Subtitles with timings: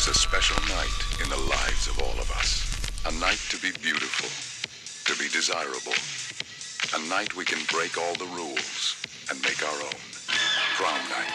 [0.00, 2.64] There's a special night in the lives of all of us.
[3.04, 4.32] A night to be beautiful,
[5.04, 5.92] to be desirable.
[6.96, 8.96] A night we can break all the rules
[9.28, 10.00] and make our own.
[10.80, 11.28] Prom night.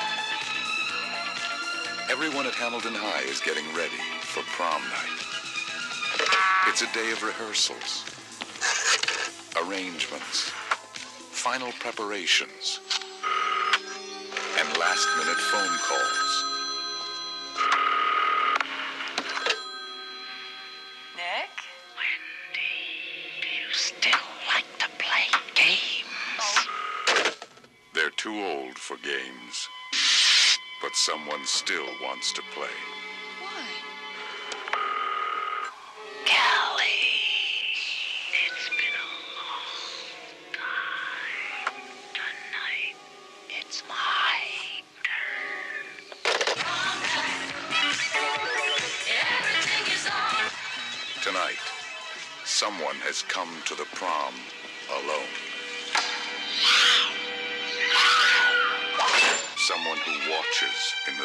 [2.09, 4.01] Everyone at Hamilton High is getting ready
[4.33, 5.21] for prom night.
[6.65, 8.01] It's a day of rehearsals,
[9.61, 10.49] arrangements,
[11.29, 12.79] final preparations,
[14.57, 16.24] and last minute phone calls.
[31.15, 33.04] Someone still wants to play.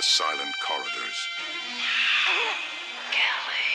[0.00, 1.28] The silent corridors.
[3.10, 3.66] Kelly.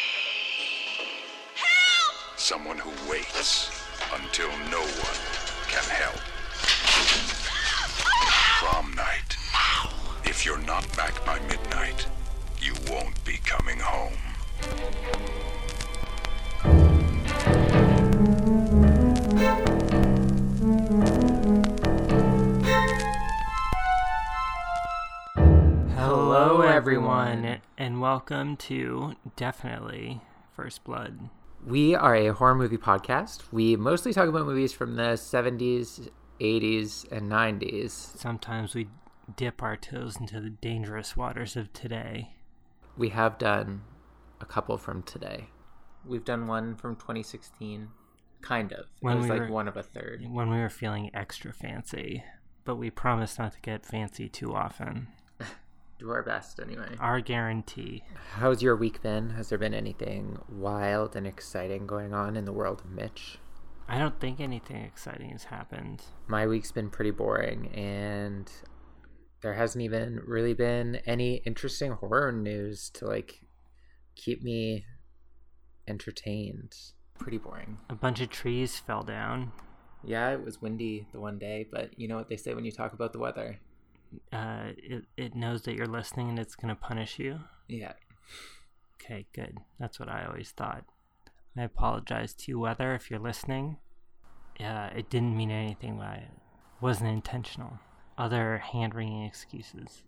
[1.53, 2.39] Help!
[2.39, 3.69] Someone who waits
[4.11, 5.19] until no one
[5.67, 6.19] can help.
[8.57, 9.37] Prom night.
[10.23, 12.07] If you're not back by midnight,
[12.59, 14.17] you won't be coming home.
[27.85, 30.19] And welcome to Definitely
[30.55, 31.29] First Blood.
[31.63, 33.43] We are a horror movie podcast.
[33.51, 36.09] We mostly talk about movies from the 70s,
[36.41, 37.91] 80s, and 90s.
[37.91, 38.87] Sometimes we
[39.35, 42.33] dip our toes into the dangerous waters of today.
[42.97, 43.83] We have done
[44.41, 45.49] a couple from today.
[46.03, 47.89] We've done one from 2016,
[48.41, 48.87] kind of.
[49.01, 50.25] When it was we like were- one of a third.
[50.27, 52.23] When we were feeling extra fancy,
[52.63, 55.09] but we promise not to get fancy too often.
[55.97, 56.95] Do our best anyway.
[56.99, 58.03] Our guarantee.
[58.33, 59.29] How's your week been?
[59.31, 63.37] Has there been anything wild and exciting going on in the world of Mitch?
[63.87, 66.01] I don't think anything exciting has happened.
[66.27, 68.51] My week's been pretty boring, and
[69.41, 73.41] there hasn't even really been any interesting horror news to like
[74.15, 74.85] keep me
[75.87, 76.75] entertained.
[77.19, 77.77] Pretty boring.
[77.89, 79.53] A bunch of trees fell down.
[80.03, 82.71] Yeah, it was windy the one day, but you know what they say when you
[82.71, 83.59] talk about the weather?
[84.31, 87.39] Uh, it, it knows that you're listening and it's going to punish you.
[87.67, 87.93] Yeah.
[89.01, 89.59] Okay, good.
[89.79, 90.85] That's what I always thought.
[91.57, 93.77] I apologize to you, Weather, if you're listening.
[94.59, 96.31] Yeah, it didn't mean anything by it.
[96.81, 97.79] Wasn't intentional.
[98.17, 100.03] Other hand wringing excuses.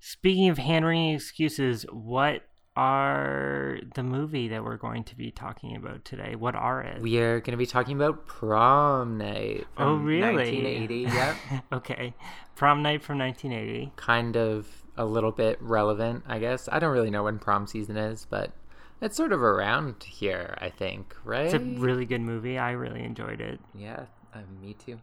[0.00, 2.42] Speaking of hand wringing excuses, what
[2.76, 6.34] are the movie that we're going to be talking about today?
[6.36, 7.00] What are it?
[7.00, 9.66] We are going to be talking about prom night.
[9.78, 10.62] oh, really?
[10.62, 10.96] 1980.
[11.16, 11.36] Yep.
[11.72, 12.14] okay.
[12.54, 13.92] Prom night from 1980.
[13.96, 16.68] kind of a little bit relevant, I guess.
[16.70, 18.52] I don't really know when prom season is, but
[19.00, 21.46] it's sort of around here, I think, right?
[21.46, 22.58] It's a really good movie.
[22.58, 23.60] I really enjoyed it.
[23.74, 24.04] yeah,
[24.34, 24.98] uh, me too.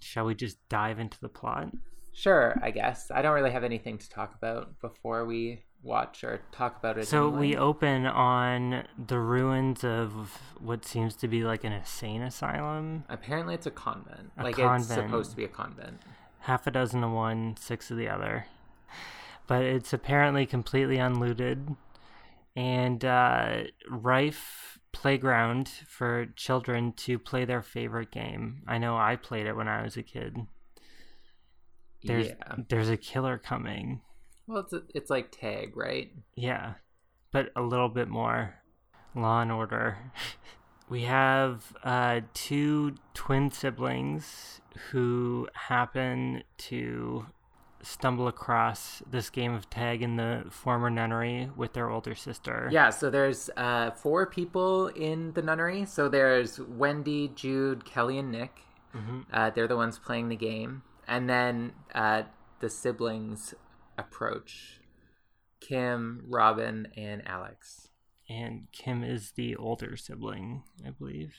[0.00, 1.68] Shall we just dive into the plot?
[2.12, 3.10] Sure, I guess.
[3.10, 7.06] I don't really have anything to talk about before we watch or talk about it.
[7.06, 7.38] So anyway.
[7.38, 13.04] we open on the ruins of what seems to be like an insane asylum.
[13.08, 14.32] Apparently, it's a convent.
[14.38, 15.08] A like it's convent.
[15.08, 16.00] supposed to be a convent.
[16.40, 18.46] Half a dozen of one, six of the other.
[19.46, 21.76] But it's apparently completely unlooted
[22.56, 28.62] and uh, rife playground for children to play their favorite game.
[28.66, 30.38] I know I played it when I was a kid.
[32.04, 32.56] There's yeah.
[32.68, 34.02] there's a killer coming.
[34.46, 36.12] Well, it's it's like tag, right?
[36.36, 36.74] Yeah,
[37.32, 38.54] but a little bit more
[39.14, 39.98] law and order.
[40.88, 44.60] we have uh, two twin siblings
[44.90, 47.26] who happen to
[47.82, 52.68] stumble across this game of tag in the former nunnery with their older sister.
[52.72, 55.84] Yeah, so there's uh, four people in the nunnery.
[55.84, 58.60] So there's Wendy, Jude, Kelly, and Nick.
[59.32, 60.82] Uh, they're the ones playing the game.
[61.06, 62.22] And then uh,
[62.60, 63.54] the siblings
[63.98, 64.80] approach
[65.60, 67.88] Kim, Robin, and Alex.
[68.28, 71.34] And Kim is the older sibling, I believe.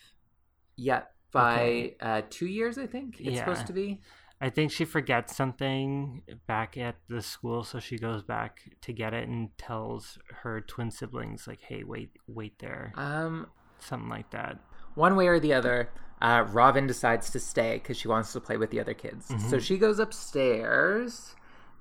[0.76, 1.96] Yeah, by Okay.
[2.00, 3.40] uh, two years, I think it's Yeah.
[3.46, 4.02] supposed to be.
[4.42, 9.14] I think she forgets something back at the school, so she goes back to get
[9.14, 13.50] it and tells her twin siblings, like, "Hey, wait, wait there," Um,
[13.80, 14.60] something like that.
[14.96, 15.90] one way or the other,
[16.22, 19.34] uh, Robin decides to stay because she wants to play with the other kids.
[19.50, 21.36] So she goes upstairs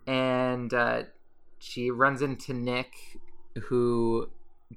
[0.06, 1.02] and uh,
[1.58, 2.94] she runs into Nick
[3.64, 4.28] who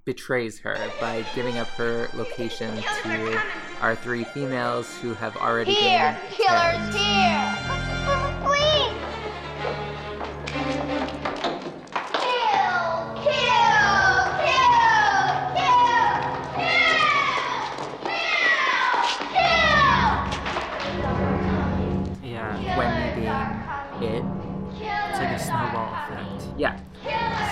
[0.06, 3.42] betrays her by giving up her location to
[3.82, 6.18] our three females who have already Here!
[6.30, 7.47] been Killer's here!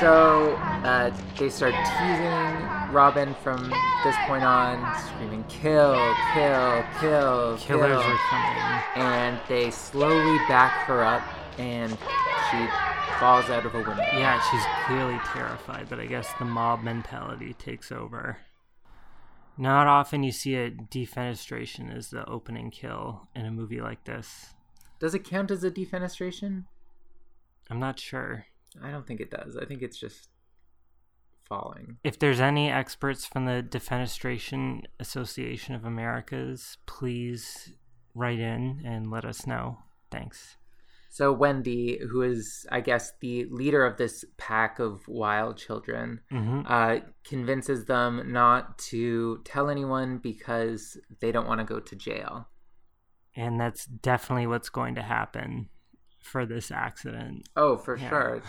[0.05, 0.51] So
[0.83, 3.71] uh, they start teasing Robin from
[4.03, 5.95] this point on, screaming "kill,
[6.31, 9.03] kill, kill, Killers kill," are coming.
[9.03, 11.23] and they slowly back her up,
[11.57, 12.67] and she
[13.17, 14.03] falls out of a window.
[14.13, 18.37] Yeah, she's clearly terrified, but I guess the mob mentality takes over.
[19.57, 24.53] Not often you see a defenestration as the opening kill in a movie like this.
[24.99, 26.65] Does it count as a defenestration?
[27.71, 28.45] I'm not sure.
[28.83, 29.57] I don't think it does.
[29.57, 30.29] I think it's just
[31.47, 31.97] falling.
[32.03, 37.73] If there's any experts from the Defenestration Association of Americas, please
[38.13, 39.79] write in and let us know.
[40.11, 40.57] Thanks.
[41.09, 46.61] So Wendy, who is, I guess, the leader of this pack of wild children, hmm
[46.65, 52.47] uh, convinces them not to tell anyone because they don't want to go to jail.
[53.35, 55.69] And that's definitely what's going to happen
[56.19, 57.47] for this accident.
[57.55, 58.09] Oh, for Yeah.
[58.09, 58.41] sure.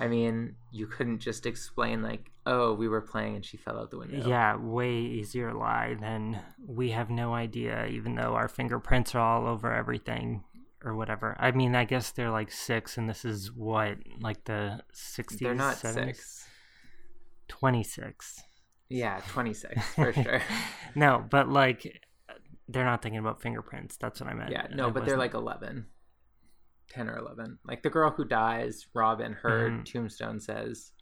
[0.00, 3.90] I mean, you couldn't just explain like, "Oh, we were playing and she fell out
[3.90, 9.14] the window." Yeah, way easier lie than we have no idea, even though our fingerprints
[9.14, 10.42] are all over everything
[10.82, 11.36] or whatever.
[11.38, 15.38] I mean, I guess they're like six, and this is what, like the 60s?
[15.38, 15.94] they're not 70s?
[15.94, 16.46] six.
[17.48, 18.42] 26.
[18.88, 20.40] Yeah, twenty six for sure.
[20.94, 22.02] no, but like,
[22.68, 23.96] they're not thinking about fingerprints.
[23.96, 24.50] That's what I meant.
[24.50, 25.86] yeah, no, but they're like 11.
[26.90, 27.58] 10 or 11.
[27.64, 29.84] Like the girl who dies, Robin, her Mhm.
[29.84, 30.92] tombstone says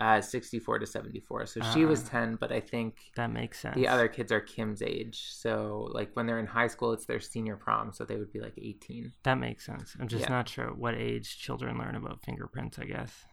[0.00, 1.46] uh 64 to 74.
[1.46, 2.08] So she was Ah.
[2.10, 3.76] 10, but I think That makes sense.
[3.76, 5.30] the other kids are Kim's age.
[5.32, 8.40] So like when they're in high school, it's their senior prom, so they would be
[8.40, 9.12] like 18.
[9.22, 9.94] That makes sense.
[10.00, 10.30] I'm just Yeah.
[10.30, 13.24] not sure what age children learn about fingerprints, I guess.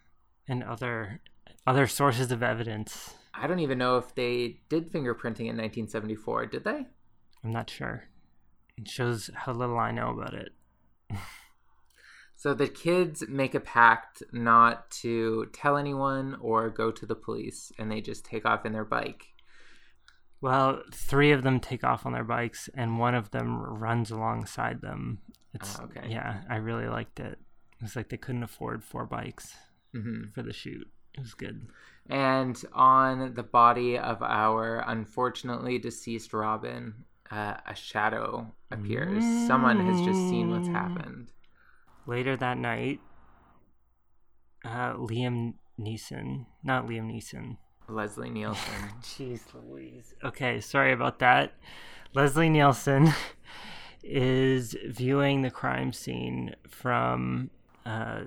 [0.48, 1.22] And other
[1.66, 3.16] other sources of evidence.
[3.34, 6.46] I don't even know if they did fingerprinting in 1974.
[6.46, 6.86] Did they?
[7.44, 8.08] I'm not sure.
[8.78, 10.54] It shows how little I know about it.
[12.42, 17.72] So the kids make a pact not to tell anyone or go to the police,
[17.78, 19.28] and they just take off in their bike.
[20.42, 24.82] Well, three of them take off on their bikes, and one of them runs alongside
[24.82, 25.20] them.
[25.54, 26.10] It's Ah, okay.
[26.10, 27.38] yeah, I really liked it.
[27.80, 29.56] It's like they couldn't afford four bikes
[29.92, 30.88] hmm for the shoot.
[31.14, 31.68] It was good.
[32.10, 39.26] And on the body of our unfortunately deceased Robin, uh, a shadow appears.
[39.26, 41.32] Someone has just seen what's happened.
[42.08, 43.00] Later that night,
[44.66, 47.58] uh, Liam Neeson, not Liam Neeson.
[47.88, 48.90] Leslie Nielsen.
[49.02, 50.14] Jeez Louise.
[50.24, 51.54] Okay, sorry about that.
[52.14, 53.10] Leslie Nielsen
[54.04, 57.50] is viewing the crime scene from
[57.86, 58.22] uh,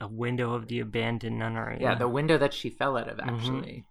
[0.00, 1.78] a window of the abandoned nunnery.
[1.80, 3.84] yeah, the window that she fell out of, actually.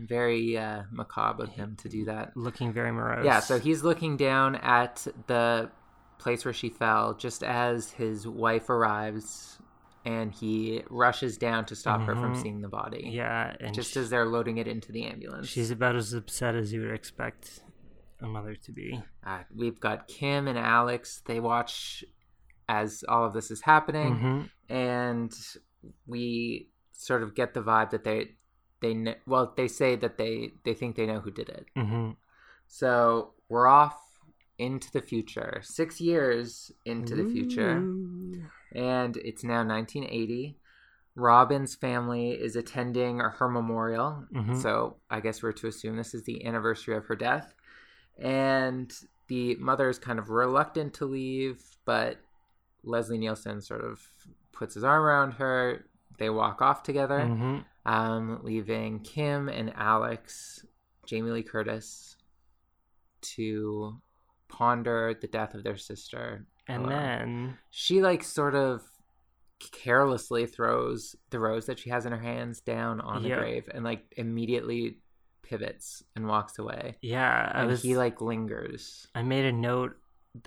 [0.00, 2.36] Very uh, macabre of him to do that.
[2.36, 3.24] looking very morose.
[3.24, 5.70] Yeah, so he's looking down at the
[6.18, 9.58] place where she fell just as his wife arrives
[10.04, 12.42] and he rushes down to stop her from Mhm.
[12.42, 13.10] seeing the body.
[13.12, 15.48] yeah, and Just sh- as they're loading it into the ambulance.
[15.48, 17.60] she's about as upset as you would expect
[18.20, 19.00] a mother to be.
[19.24, 21.20] Uh, we've got Kim and Alex.
[21.26, 22.04] They watch
[22.68, 24.50] as all of this is happening, Mhm.
[24.68, 25.32] and
[26.06, 28.34] we sort of get the vibe that they
[28.80, 31.66] they kn- well they say that they they think they know who did it.
[31.76, 32.12] Mm-hmm.
[32.66, 33.98] So we're off
[34.58, 37.88] into the future, six years into the future,
[38.72, 40.56] and it's now 1980.
[41.14, 44.56] Robin's family is attending her memorial, Mhm.
[44.56, 47.54] so I guess we're to assume this is the anniversary of her death.
[48.16, 48.92] And
[49.28, 52.18] the mother is kind of reluctant to leave, but
[52.82, 54.00] Leslie Nielsen sort of
[54.52, 55.84] puts his arm around her.
[56.18, 60.64] They walk off together hmm um, leaving Kim and Alex,
[61.06, 62.16] Jamie Lee Curtis,
[63.22, 63.98] to
[64.48, 66.46] ponder the death of their sister.
[66.66, 66.92] And alone.
[66.92, 68.82] then she like sort of
[69.72, 73.38] carelessly throws the rose that she has in her hands down on the Yep.
[73.38, 74.98] grave and like immediately
[75.42, 76.96] pivots and walks away.
[77.00, 79.06] yeah, I and was he like lingers.
[79.14, 79.96] I made a note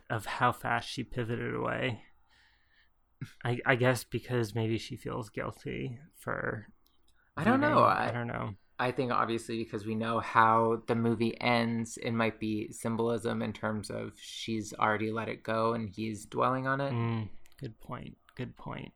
[0.10, 2.03] of how fast she pivoted away.
[3.43, 6.67] I I guess because maybe she feels guilty for.
[7.38, 7.79] I don't know.
[7.79, 8.51] I, I don't know.
[8.82, 13.54] I think obviously because we know how the movie ends, it might be symbolism in
[13.54, 16.92] terms of she's already let it go and he's dwelling on it.
[16.92, 18.18] Mm, good point.
[18.36, 18.92] Good point.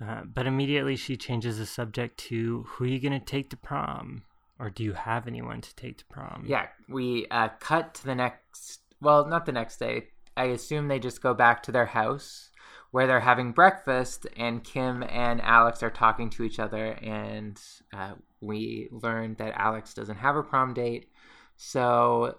[0.00, 3.56] Uh, but immediately she changes the subject to who are you going to take to
[3.56, 4.22] prom?
[4.60, 6.44] Or do you have anyone to take to prom?
[6.46, 8.80] Yeah, we uh, cut to the next.
[9.00, 10.10] Well, not the next day.
[10.36, 12.50] I assume they just go back to their house
[12.94, 16.92] where they're having breakfast, and Kim and Alex are talking to each other.
[17.02, 17.60] And
[17.92, 21.10] uh, we learned that Alex doesn't have a prom date,
[21.56, 22.38] so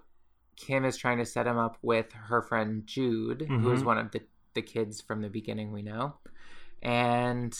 [0.55, 3.85] Kim is trying to set him up with her friend Jude, who is Mhm.
[3.85, 4.21] one of the
[4.53, 6.15] the kids from the beginning we know,
[6.81, 7.53] and.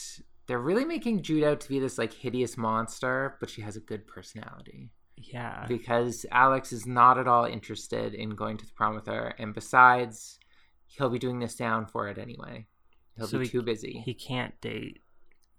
[0.47, 3.79] They're really making Jude out to be this like hideous monster, but she has a
[3.79, 5.65] good personality Yeah.
[5.67, 9.55] because Alex is not at all interested in going to the prom with her, and
[9.55, 10.39] besides,
[10.85, 12.67] he'll be doing this down for it anyway.
[13.17, 14.01] He'll So be he- too busy.
[14.05, 15.01] He can't date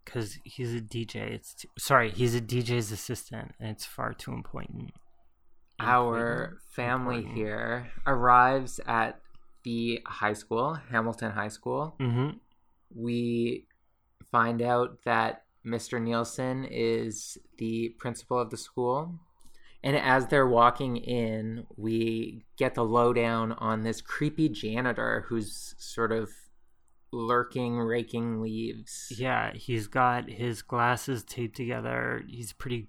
[0.05, 1.17] because he's a DJ.
[1.33, 4.93] It's too, sorry, he's a DJ's assistant, and it's far too important.
[5.79, 7.37] Our family Important.
[7.37, 9.21] here arrives at
[9.65, 11.95] the high school, Hamilton High School.
[12.01, 12.39] Mm-hmm.
[12.95, 13.67] We
[14.31, 16.01] find out that Mr.
[16.01, 19.19] Nielsen is the principal of the school.
[19.83, 26.11] And as they're walking in, we get the lowdown on this creepy janitor who's sort
[26.11, 26.31] of
[27.17, 29.13] lurking, raking leaves.
[29.17, 32.23] Yeah, he's got his glasses taped together.
[32.29, 32.89] He's pretty.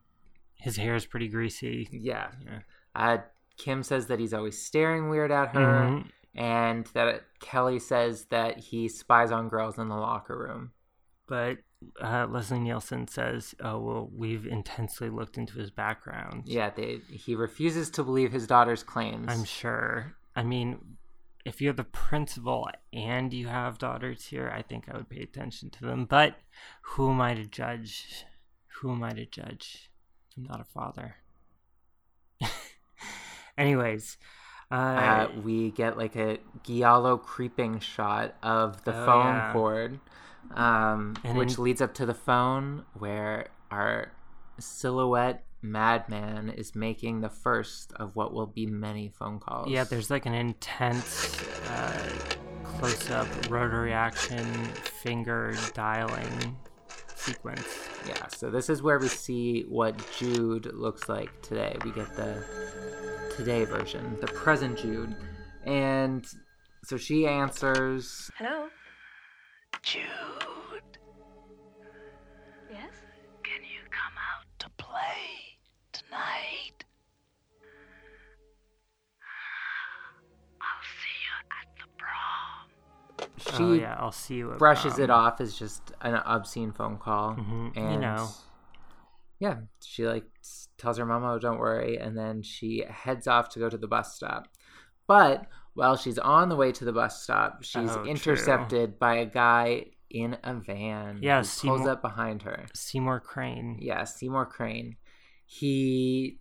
[0.55, 1.87] His hair is pretty greasy.
[1.91, 2.29] Yeah.
[2.45, 2.59] Yeah.
[2.95, 3.17] Uh,
[3.57, 6.09] Kim says that he's always staring weird at her, Mhm.
[6.35, 10.71] and that Kelly says that he spies on girls in the locker room.
[11.27, 11.57] But
[12.01, 17.35] uh, Leslie Nielsen says, "Oh well, we've intensely looked into his background." Yeah, they, he
[17.35, 19.27] refuses to believe his daughter's claims.
[19.29, 20.15] I'm sure.
[20.35, 20.96] I mean,
[21.47, 25.69] if you're the principal and you have daughters here, I think I would pay attention
[25.71, 26.05] to them.
[26.05, 26.35] But
[26.81, 28.25] who am I to judge?
[28.81, 29.89] Who am I to judge?
[30.35, 31.15] I'm not a father.
[33.57, 34.17] Anyways,
[34.69, 39.53] uh, uh, we get like a giallo creeping shot of the Oh, phone yeah.
[39.53, 39.99] cord,
[40.53, 44.11] um, which in- leads up to the phone where our
[44.59, 49.69] silhouette madman is making the first of what will be many phone calls.
[49.69, 52.09] yeah, there's like an intense uh,
[52.63, 54.45] close-up rotary action
[55.01, 56.55] finger dialing
[57.15, 57.65] sequence.
[58.07, 61.75] Yeah, so this is where we see what Jude looks like today.
[61.83, 62.43] We get the
[63.35, 65.15] today version, the present Jude.
[65.65, 66.25] And
[66.85, 68.67] so she answers, Hello?
[69.83, 70.03] Jude,
[83.55, 84.53] she oh yeah, I'll see you.
[84.57, 85.03] Brushes prom.
[85.03, 87.35] it off as just an obscene phone call.
[87.35, 88.29] Mhm, you And know.
[89.39, 90.25] yeah, she like
[90.77, 93.87] tells her mom, "Oh, don't worry," and then she heads off to go to the
[93.87, 94.47] bus stop.
[95.07, 98.05] But while she's on the way to the bus stop, she's Oh, true.
[98.05, 101.19] intercepted by a guy in a van.
[101.21, 102.65] Yeah, who pulls up behind her.
[102.73, 103.77] Seymour Crane.
[103.79, 104.95] Yeah, Seymour Crane.
[105.45, 106.39] He,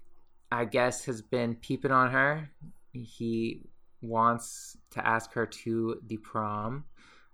[0.50, 2.50] I guess, has been peeping on her.
[2.92, 3.62] He
[4.00, 6.84] wants to ask her to the prom.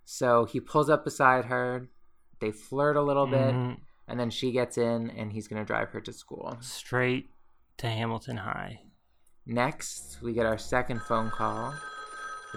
[0.04, 1.88] So he pulls up beside her.
[2.40, 3.80] They flirt a little bit, Mhm.
[4.08, 6.58] and then she gets in, and he's going to drive her to school.
[6.60, 7.30] Straight
[7.78, 8.82] to Hamilton High.
[9.46, 11.74] Next, we get our second phone call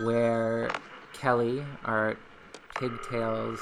[0.04, 0.70] where
[1.14, 2.18] Kelly, our
[2.75, 3.60] pigtails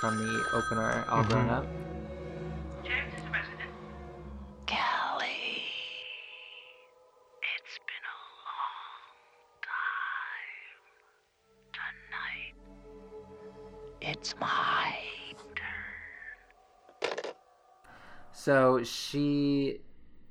[0.00, 1.50] from the opener, all grown Mhm.
[1.50, 1.66] up,
[14.20, 14.94] it's my
[15.54, 17.32] turn.
[18.32, 19.78] So she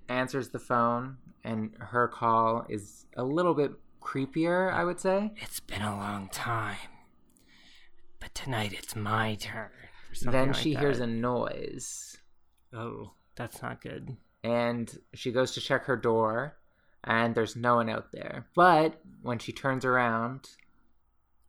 [0.08, 5.32] answers the phone, and her call is a little bit creepier, I would say.
[5.38, 6.78] It's been a long time.
[8.20, 9.70] But tonight it's my turn.
[10.22, 12.18] Then like she hears a noise,
[12.74, 14.18] Oh, that's not good.
[14.44, 16.58] and she goes to check her door,
[17.04, 18.48] and there's no one out there.
[18.56, 20.50] But when she turns around,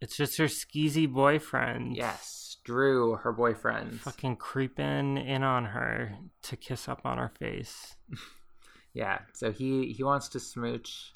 [0.01, 1.97] It's just her skeezy boyfriend.
[1.97, 4.01] yes, Drew, her boyfriend.
[4.01, 7.97] Fucking creeping in on her to kiss up on her face.
[8.93, 11.13] Yeah, so he he wants to smooch,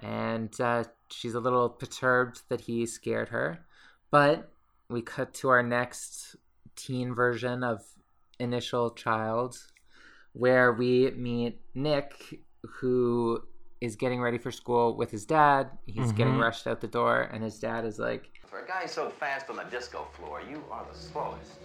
[0.00, 3.64] and uh, she's a little perturbed that he scared her.
[4.10, 4.50] But
[4.90, 6.34] we cut to our next
[6.74, 7.84] teen version of
[8.40, 9.56] Initial Child,
[10.32, 12.40] where we meet Nick,
[12.80, 13.44] who
[13.80, 15.70] is getting ready for school with his dad.
[15.86, 16.40] He's getting Mhm.
[16.42, 19.56] rushed out the door, and his dad is like, For a guy so fast on
[19.56, 21.58] the disco floor, you are the slowest.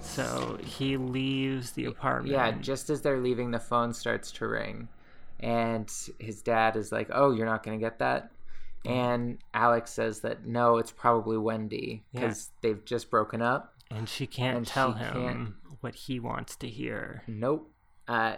[0.00, 2.32] So he leaves the apartment.
[2.32, 4.88] Yeah, just as they're leaving, the phone starts to ring.
[5.40, 8.30] And his dad is like, Oh, you're not going to get that?
[8.84, 12.20] And Alex says that no, it's probably Wendy Yeah.
[12.22, 13.74] because they've just broken up.
[13.90, 17.22] And she can't And tell she him can't- what he wants to hear.
[17.26, 17.70] Nope.
[18.08, 18.36] Uh,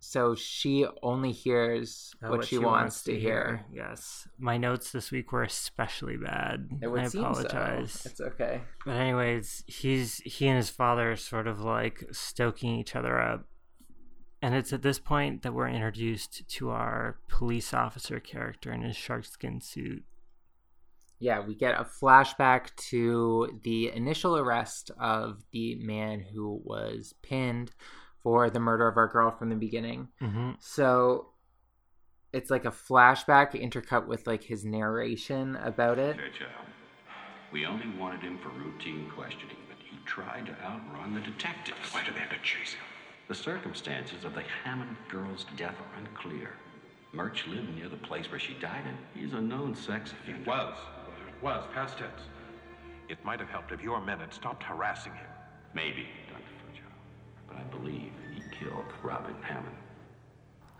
[0.00, 3.64] so she only hears Uh, what, she, wants, to hear.
[3.72, 4.26] Yes.
[4.38, 6.68] My notes this week were especially bad.
[6.82, 7.28] It would I seem so.
[7.28, 8.06] apologize.
[8.06, 8.62] It's okay.
[8.84, 13.46] But anyways, he's he and his father are sort of like stoking each other up.
[14.42, 18.96] And it's at this point that we're introduced to our police officer character in his
[18.96, 20.02] sharkskin suit.
[21.18, 27.72] Yeah, we get a flashback to the initial arrest of the man who was pinned
[28.22, 30.08] for the murder of our girl from the beginning.
[30.20, 31.28] hmm So
[32.32, 36.16] it's like a flashback intercut with like his narration about it.
[36.16, 36.46] Churchill,
[37.52, 41.92] we only wanted him for routine questioning, but he tried to outrun the detectives.
[41.92, 42.82] Why did they have to chase him?
[43.28, 46.50] The circumstances of the Hammond girl's death are unclear.
[47.12, 50.48] Murch lived near the place where she died, and he's a known sex He offender.
[50.50, 50.74] was.
[51.28, 52.22] It was, past tense.
[53.08, 55.26] It might have helped if your men had stopped harassing him.
[55.74, 56.06] Maybe, Dr.
[56.06, 56.19] Fairchild,
[57.50, 59.76] but I believe he killed Robin Hammond.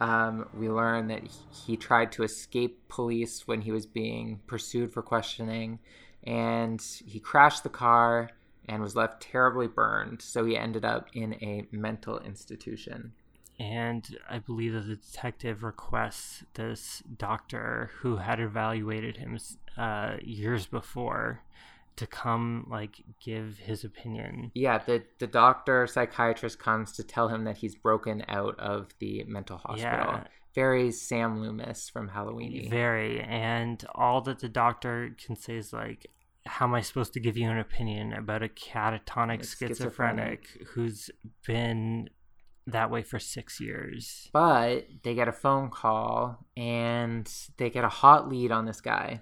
[0.00, 4.92] Um, we learn that he- he tried to escape police when he was being pursued
[4.92, 5.78] for questioning,
[6.22, 8.30] and he crashed the car
[8.66, 10.22] and was left terribly burned.
[10.22, 13.12] So he ended up in a mental institution.
[13.58, 19.38] And I believe that the detective requests this doctor who had evaluated him
[19.76, 21.42] uh, years before
[21.97, 24.50] to come, like, give his opinion.
[24.54, 29.25] Yeah, the the doctor psychiatrist comes to tell him that he's broken out of the
[29.25, 30.14] mental hospital.
[30.14, 30.25] Yeah.
[30.54, 32.68] Very Sam Loomis from Halloween.
[32.70, 33.20] Very.
[33.20, 36.11] And all that the doctor can say is, like,
[36.47, 41.11] how am I supposed to give you an opinion about a catatonic It's schizophrenic, who's
[41.47, 42.09] been
[42.66, 44.28] that way for six years?
[44.32, 49.20] But they get a phone call and they get a hot lead on this guy.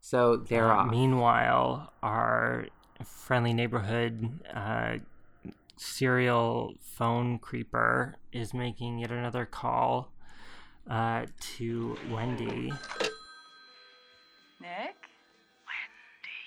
[0.00, 0.90] So they're Uh, off.
[0.90, 2.66] Meanwhile, our
[3.04, 4.98] friendly neighborhood uh,
[5.76, 10.10] serial phone creeper is making yet another call
[10.90, 12.72] uh, to Wendy.
[14.60, 14.96] Nick?
[15.68, 16.40] Wendy.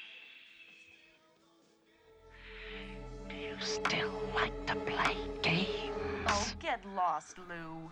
[3.29, 6.27] Do you still like to play games?
[6.27, 7.89] Oh, get lost, Lou.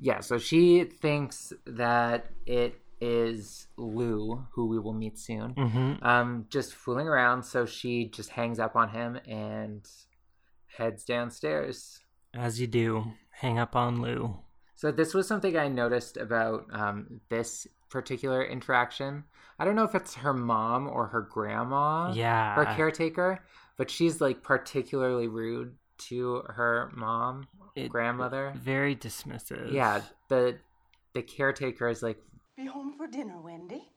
[0.00, 6.04] Yeah, so she thinks that it is Lou, who we will meet soon, Mm-hmm.
[6.04, 7.42] um, just fooling around.
[7.44, 9.86] So she just hangs up on him and
[10.78, 12.00] heads downstairs.
[12.32, 14.36] As you do, hang up on Lou.
[14.76, 19.24] So this was something I noticed about um, this particular interaction.
[19.58, 22.54] I don't know if it's her mom or her grandma, Yeah.
[22.56, 23.44] her caretaker,
[23.76, 25.74] but she's like particularly rude
[26.08, 28.52] to her mom, It- grandmother.
[28.56, 29.70] Very dismissive.
[29.72, 30.58] Yeah, the
[31.12, 32.20] the caretaker is like
[32.56, 33.90] Be home for dinner, Wendy.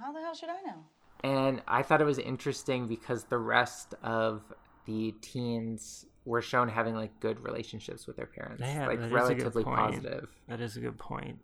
[0.00, 0.84] How the hell should I know?
[1.24, 4.42] And I thought it was interesting because the rest of
[4.86, 9.06] the teens were shown having like good relationships with their parents, Yeah, like that is
[9.06, 10.28] a good relatively positive.
[10.48, 11.38] That is a good point.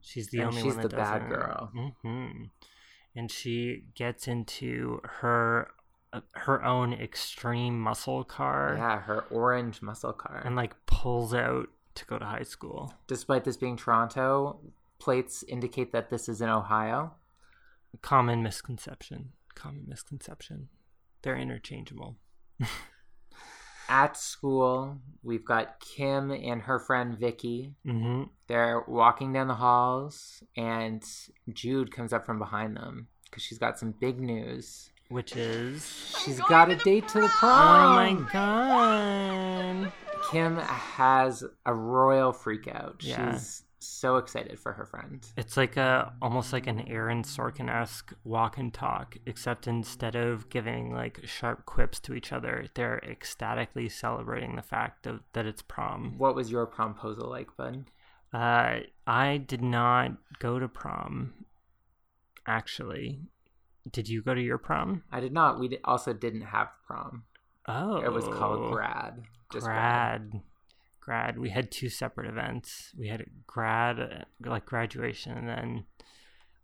[0.00, 1.28] She's the And only she's one that the bad doesn't.
[1.28, 1.70] girl.
[2.02, 2.44] hmm
[3.16, 5.70] And she gets into her
[6.12, 10.42] uh, her own extreme muscle car Yeah, her orange muscle car.
[10.44, 12.94] and like pulls out to go to high school.
[13.06, 14.58] Despite this being Toronto,
[14.98, 17.14] plates indicate that this is in Ohio.
[18.02, 19.30] Common misconception.
[19.54, 20.68] Common misconception.
[21.22, 22.16] They're interchangeable.
[23.90, 27.72] At school, we've got Kim and her friend Vicky.
[27.86, 31.02] hmm They're walking down the halls, and
[31.52, 34.90] Jude comes up from behind them because she's got some big news.
[35.08, 36.14] Which is.
[36.22, 38.18] She's got a date to the prom.
[38.18, 39.92] Oh my god!
[40.30, 42.96] Kim has a royal freak out.
[43.00, 43.32] Yeah.
[43.32, 45.26] She's so excited for her friend.
[45.36, 50.48] It's like a almost like an Aaron Sorkin esque walk and talk, except instead of
[50.50, 55.62] giving like sharp quips to each other, they're ecstatically celebrating the fact of, that it's
[55.62, 56.14] prom.
[56.18, 57.84] What was your promposal like, bud?
[58.32, 61.32] Uh, I did not go to prom.
[62.46, 63.20] Actually,
[63.90, 65.02] did you go to your prom?
[65.12, 65.58] I did not.
[65.58, 67.24] We also didn't have prom.
[67.66, 69.22] Oh, It was called grad.
[69.52, 70.30] Just grad.
[70.30, 70.42] Grad.
[71.38, 72.92] We had two separate events.
[72.96, 75.84] We had grad, like graduation, and then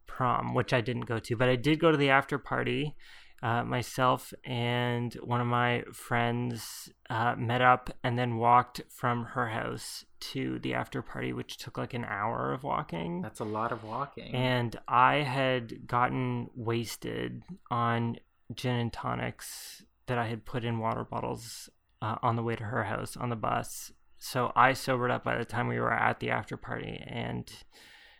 [0.06, 2.94] prom, which I didn't go to, but I did go to the after party.
[3.42, 9.48] Uh, myself and one of my friends uh, met up and then walked from her
[9.48, 13.20] house to the after party, which took like an hour of walking.
[13.20, 14.34] That's a lot of walking.
[14.34, 18.16] And I had gotten wasted on
[18.54, 21.68] gin and tonics that I had put in water bottles
[22.00, 23.92] uh, on the way to her house on the bus.
[24.24, 27.46] So I sobered up by the time we were at the after party, and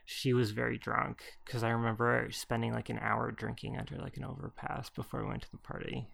[0.04, 4.24] she was very drunk because I remember spending like an hour drinking under like an
[4.26, 6.06] overpass before we went to the party.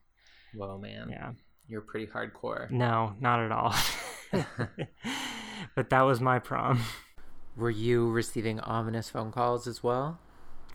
[0.54, 1.08] Whoa, man.
[1.10, 1.32] Yeah.
[1.66, 2.70] You're pretty hardcore.
[2.70, 3.74] No, not at all.
[5.74, 6.84] but that was my prom.
[7.56, 10.20] Were you receiving ominous phone calls as well?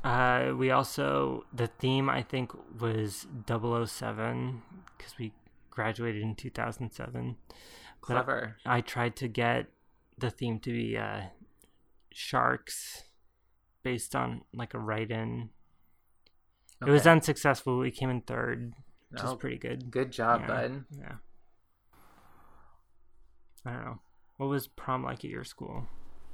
[0.03, 2.51] Uh, we also the theme I think
[2.81, 4.61] was 007
[4.97, 5.31] because we
[5.71, 7.37] graduated in 2007.
[8.13, 8.57] Clever.
[8.65, 9.67] I tried to get
[10.17, 11.21] the theme to be uh,
[12.11, 13.03] sharks,
[13.83, 15.49] based on like a write-in.
[16.85, 17.79] It was unsuccessful.
[17.79, 18.73] We came in third,
[19.09, 19.89] which is Oh, pretty good.
[19.89, 20.85] Good job, yeah, bud.
[20.99, 21.13] Yeah.
[23.65, 23.99] I don't know.
[24.37, 25.87] What was prom like at your school?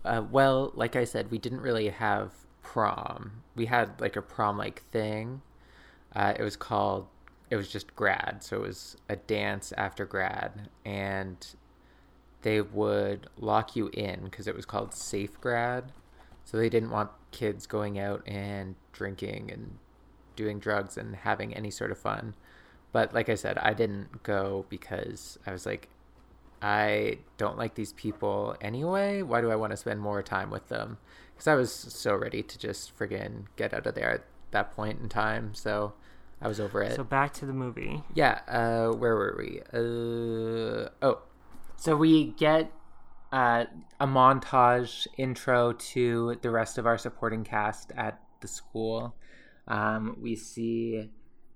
[0.04, 3.44] Uh, well, like I said, we didn't really have prom.
[3.56, 5.42] We had like a prom like thing.
[6.16, 7.08] Uh, it was called,
[7.50, 8.40] it was just grad.
[8.42, 10.70] So it was a dance after grad.
[10.84, 11.38] And
[12.41, 15.91] they would lock you in because it was called safe grad.
[16.43, 19.77] So they didn't want kids going out and drinking and
[20.36, 22.36] doing drugs and having any sort of fun.
[22.91, 25.89] But like I said, I didn't go because I was like,
[26.62, 29.21] I don't like these people anyway.
[29.21, 30.97] Why do I want to spend more time with them?
[31.34, 34.99] Because I was so ready to just friggin' get out of there at that point
[34.99, 35.54] in time.
[35.54, 35.93] So
[36.41, 36.95] I was over it.
[36.95, 38.04] So back to the movie.
[38.13, 39.62] Yeah, uh, where were we?
[39.73, 41.21] Uh, oh,
[41.82, 42.72] so we get
[43.32, 43.65] uh,
[44.00, 49.15] a montage intro to the rest of our supporting cast at the school.
[49.67, 51.10] Um, we see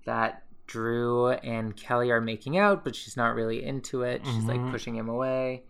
[0.04, 4.22] that Drew and Kelly are making out, but she's not really into it.
[4.24, 4.70] She's like Mhm.
[4.72, 5.62] pushing him away.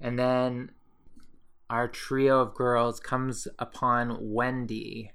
[0.00, 0.70] And then
[1.68, 5.10] our trio of girls comes upon Wendy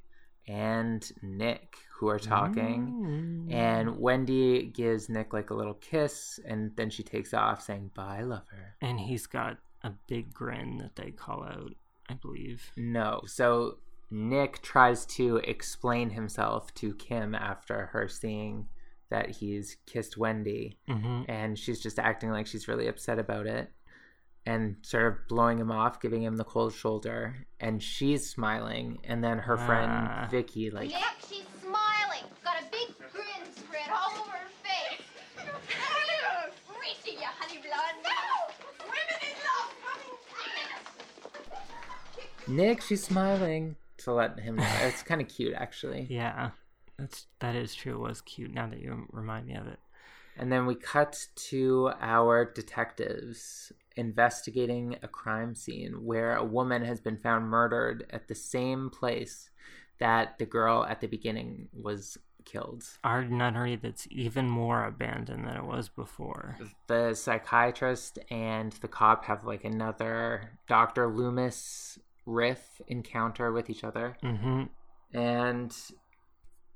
[0.47, 3.47] and Nick, who are talking.
[3.51, 8.23] And Wendy gives Nick like a little kiss, and then she takes off, saying, Bye,
[8.23, 8.75] lover.
[8.81, 11.73] And he's got a big grin that they call out,
[12.09, 12.71] I believe.
[12.75, 13.21] No.
[13.27, 13.77] So
[14.09, 18.67] Nick tries to explain himself to Kim after her seeing
[19.09, 21.25] that he's kissed Wendy, Mhm.
[21.29, 23.71] and she's just acting like she's really upset about it.
[24.43, 28.99] And sort of blowing him off, giving him the cold shoulder, and she's smiling.
[29.03, 29.65] And then her Ah.
[29.67, 32.23] friend Vicky, like, Yep, she's smiling.
[32.43, 35.01] Got a big grin spread all over her face.
[36.81, 37.29] Reaching you, honey blonde.
[37.29, 37.29] No!
[37.29, 37.31] Women in love!
[42.47, 44.67] Nick, she's smiling to let him know.
[44.82, 46.08] It's kind of cute, actually.
[46.10, 46.51] Yeah,
[46.97, 47.95] that's that is true.
[47.95, 48.54] It was cute.
[48.54, 49.80] Now that you remind me of it.
[50.38, 56.99] And then we cut to our detectives investigating a crime scene where a woman has
[57.01, 59.49] been found murdered at the same place
[59.99, 62.84] that the girl at the beginning was killed.
[63.04, 66.58] Our nunnery that's even more abandoned than it was before.
[66.88, 71.08] The psychiatrist and the cop have like another Dr.
[71.08, 74.17] Loomis riff encounter with each other.
[74.23, 74.63] Mm-hmm.
[75.13, 75.75] and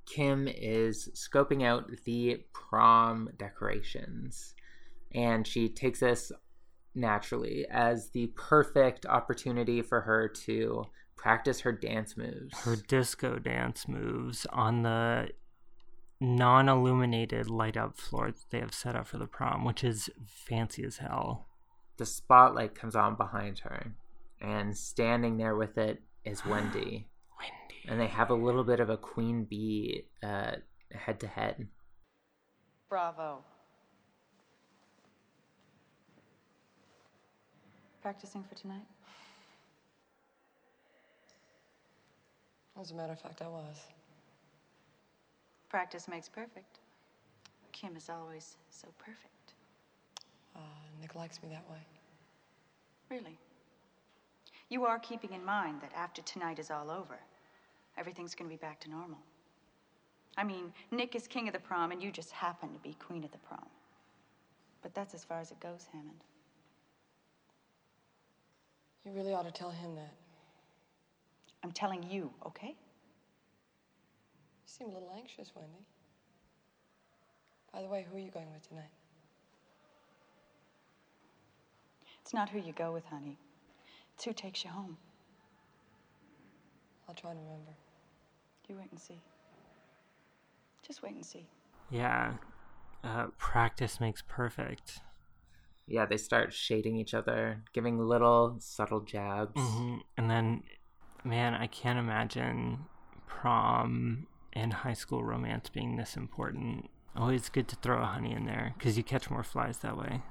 [0.05, 4.53] Kim is scoping out the prom decorations.
[5.13, 6.31] And she takes this
[6.93, 12.57] naturally as the perfect opportunity for her to practice her dance moves.
[12.59, 15.29] Her disco dance moves on the
[16.19, 20.83] non-illuminated light up floor that they have set up for the prom, which is fancy
[20.83, 21.47] as hell.
[21.97, 23.93] The spotlight comes on behind her,
[24.41, 27.07] and standing there with it is Wendy.
[27.39, 27.87] Wendy.
[27.87, 31.67] And they have a little bit of a queen bee head to head.
[32.89, 33.43] Bravo.
[38.01, 38.85] Practicing for tonight?
[42.79, 43.77] As a matter of fact, I was.
[45.69, 46.79] Practice makes perfect.
[47.71, 49.53] Kim is always so perfect.
[50.55, 50.59] Uh,
[51.01, 51.81] Nick likes me that way.
[53.09, 53.37] Really.
[54.69, 57.19] You are keeping in mind that after tonight is all over,
[57.97, 59.19] everything's going to be back to normal.
[60.37, 63.23] I mean, Nick is king of the prom, and you just happen to be queen
[63.23, 63.65] of the prom.
[64.81, 66.23] But that's as far as it goes, Hammond.
[69.05, 70.13] You really ought to tell him that.
[71.63, 72.75] I'm telling you, okay?
[74.65, 75.85] You seem a little anxious, Wendy.
[77.71, 78.89] By the way, who are you going with tonight?
[82.21, 83.37] It's not who you go with, honey.
[84.15, 84.97] It's who takes you home.
[87.07, 87.73] I'll try to remember.
[88.67, 89.21] You wait and see.
[90.81, 91.45] Just wait and see.
[91.91, 92.33] Yeah.
[93.03, 95.01] Uh, practice makes perfect.
[95.87, 99.51] Yeah, they start shading each other, giving little subtle jabs.
[99.55, 100.63] hmm And then,
[101.23, 102.85] man, I can't imagine
[103.27, 104.25] prom
[104.55, 106.89] and high school romance being this important.
[107.15, 110.21] Always good to throw a honey in there because you catch more flies that way.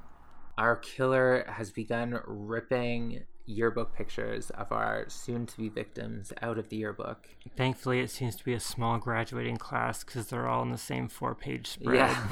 [0.59, 6.69] Our killer has begun ripping yearbook pictures of our soon to be victims out of
[6.69, 7.29] the yearbook.
[7.57, 11.09] Thankfully, it seems to be a small graduating class because they're all in the same
[11.09, 11.97] four page spread.
[11.97, 12.29] Yeah.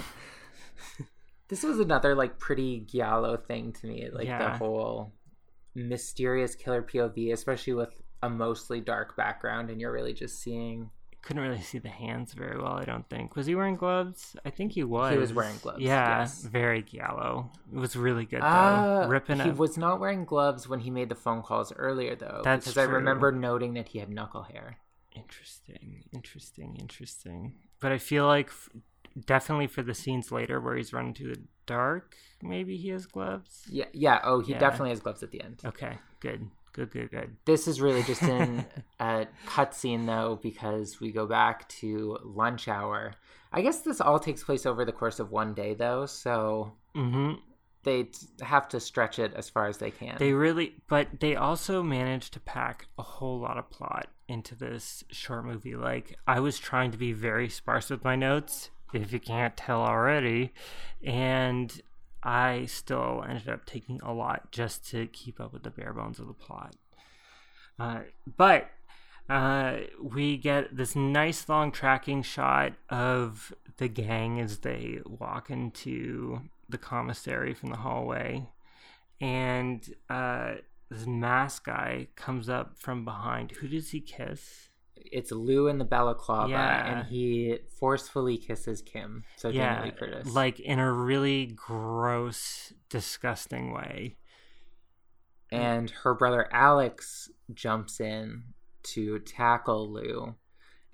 [1.49, 5.13] this was another like pretty giallo thing to me, like the whole
[5.75, 10.91] mysterious killer POV, especially with a mostly dark background, and you're really just seeing.
[11.23, 13.37] Couldn't really see the hands very well, I don't think.
[13.37, 14.35] Was he wearing gloves?
[14.45, 15.13] I think he was.
[15.13, 16.43] He was wearing gloves, Yeah, yes.
[16.43, 17.51] very giallo.
[17.73, 18.47] It was really good though.
[18.47, 22.17] Uh, Ripping he a was not wearing gloves when he made the phone calls earlier,
[22.17, 22.41] though.
[22.43, 24.79] That's because I remember noting that he had knuckle hair.
[25.15, 27.53] Interesting, interesting, interesting.
[27.81, 28.71] But I feel like f-
[29.27, 33.63] definitely for the scenes later where he's running to the dark, maybe he has gloves.
[33.71, 34.21] Yeah, yeah.
[34.25, 34.59] Oh, he Yeah.
[34.59, 35.61] definitely has gloves at the end.
[35.65, 37.37] Okay, good, good, good, good.
[37.45, 38.65] This is really just in
[39.01, 43.15] a cutscene, though, because we go back to lunch hour.
[43.53, 47.35] I guess this all takes place over the course of one day, though, so hmm
[47.85, 48.09] they
[48.41, 50.17] have to stretch it as far as they can.
[50.19, 55.03] They really, but they also managed to pack a whole lot of plot into this
[55.11, 55.75] short movie.
[55.75, 59.81] Like, I was trying to be very sparse with my notes, if you can't tell
[59.81, 60.53] already,
[61.03, 61.81] and
[62.23, 66.19] I still ended up taking a lot just to keep up with the bare bones
[66.19, 66.77] of the plot.
[67.79, 68.01] Uh,
[68.37, 68.71] but
[69.29, 76.43] uh, we get this nice long tracking shot of the gang as they walk into
[76.69, 78.47] the commissary from the hallway
[79.23, 80.55] and uh,
[80.91, 83.53] this mask guy comes up from behind.
[83.53, 84.69] Who does he kiss?
[85.11, 86.87] It's Lou in the balaclava, Yeah.
[86.99, 89.25] and he forcefully kisses Kim.
[89.37, 90.29] So Jamie yeah, Lee Curtis.
[90.35, 94.17] like in a really gross, disgusting way.
[95.51, 98.43] and her brother Alex jumps in
[98.85, 100.35] to tackle Lou.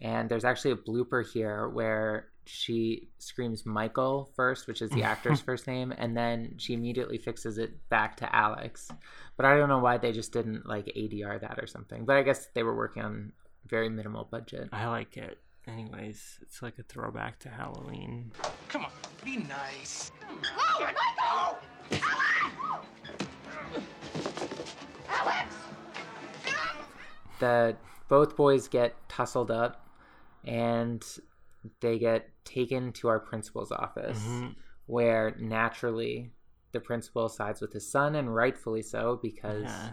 [0.00, 5.40] And there's actually a blooper here where she screams Michael first, which is the actor's
[5.48, 8.88] first name, and then she immediately fixes it back to Alex.
[9.36, 12.04] But I don't know why they just didn't like ADR that or something.
[12.04, 13.32] But I guess they were working on
[13.68, 14.68] very minimal budget.
[14.72, 15.38] I like it.
[15.66, 18.32] Anyways, it's like a throwback to Halloween.
[18.68, 18.90] Come on,
[19.24, 20.10] be nice.
[27.40, 27.76] the
[28.08, 29.86] both boys get tussled up
[30.44, 31.04] and
[31.80, 34.56] they get taken to our principal's office Mhm.
[34.86, 36.32] where naturally
[36.72, 39.92] the principal sides with his son and rightfully so because Yeah.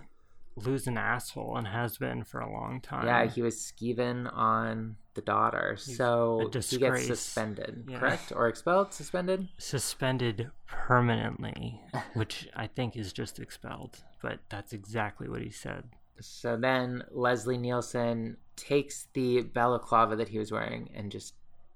[0.58, 3.06] Lou's an asshole and has been for a long time.
[3.06, 8.00] yeah, he was skeeving on the daughter He's so he gets suspended Yeah.
[8.00, 11.82] correct or expelled suspended Suspended permanently,
[12.13, 15.84] which I think is just expelled, but that's exactly what he said.
[16.22, 21.34] so then leslie nielsen takes the balaclava that he was wearing and just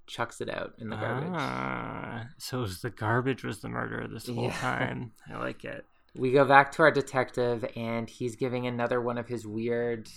[0.07, 4.45] chucks it out in the garbage Ah, so the garbage was the murderer this whole
[4.45, 4.57] Yeah.
[4.59, 5.11] time.
[5.29, 5.85] I like it.
[6.15, 10.09] We go back to our detective, and he's giving another one of his weird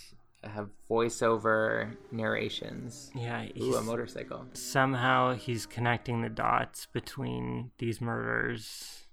[0.45, 3.11] uh, voiceover narrations.
[3.15, 4.47] Yeah, Ooh, a motorcycle.
[4.55, 9.07] Somehow he's connecting the dots between these murders.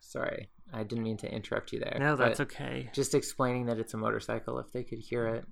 [0.00, 1.96] Sorry, I didn't mean to interrupt you there.
[1.98, 2.90] No, that's okay.
[2.92, 5.44] Just explaining that it's a motorcycle, if they could hear it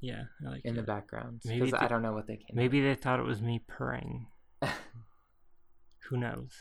[0.00, 2.54] Yeah, I like in the background, because I don't know what they can.
[2.54, 4.26] Maybe they thought it was me purring.
[6.08, 6.52] Who knows?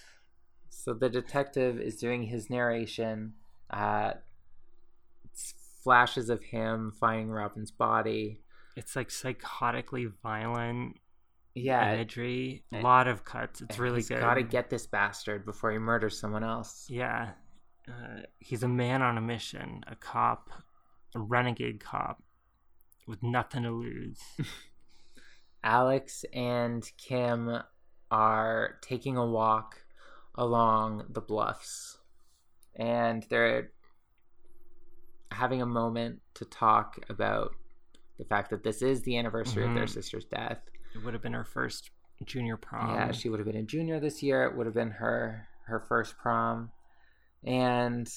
[0.75, 3.33] So the detective is doing his narration.
[3.69, 4.11] Uh,
[5.23, 8.41] it's flashes of him finding Robin's body.
[8.75, 10.97] It's like psychotically violent
[11.55, 12.65] Yeah, imagery.
[12.73, 13.61] A lot of cuts.
[13.61, 14.19] It's really he's good.
[14.19, 16.85] Got to get this bastard before he murders someone else.
[16.89, 17.31] Yeah.
[17.87, 20.49] Uh, he's a man on a mission, a cop,
[21.15, 22.21] a renegade cop
[23.07, 24.19] with nothing to lose.
[25.63, 27.59] Alex and Kim
[28.11, 29.84] are taking a walk
[30.37, 31.97] along the bluffs
[32.75, 33.71] and they're
[35.31, 37.51] having a moment to talk about
[38.17, 39.89] the fact that this is the anniversary of their Mhm.
[39.89, 40.61] sister's death.
[40.93, 41.91] it would have been her first
[42.23, 42.95] junior prom.
[42.95, 44.43] yeah, she would have been a junior this year.
[44.45, 46.71] It would have been her her first prom.
[47.43, 48.09] And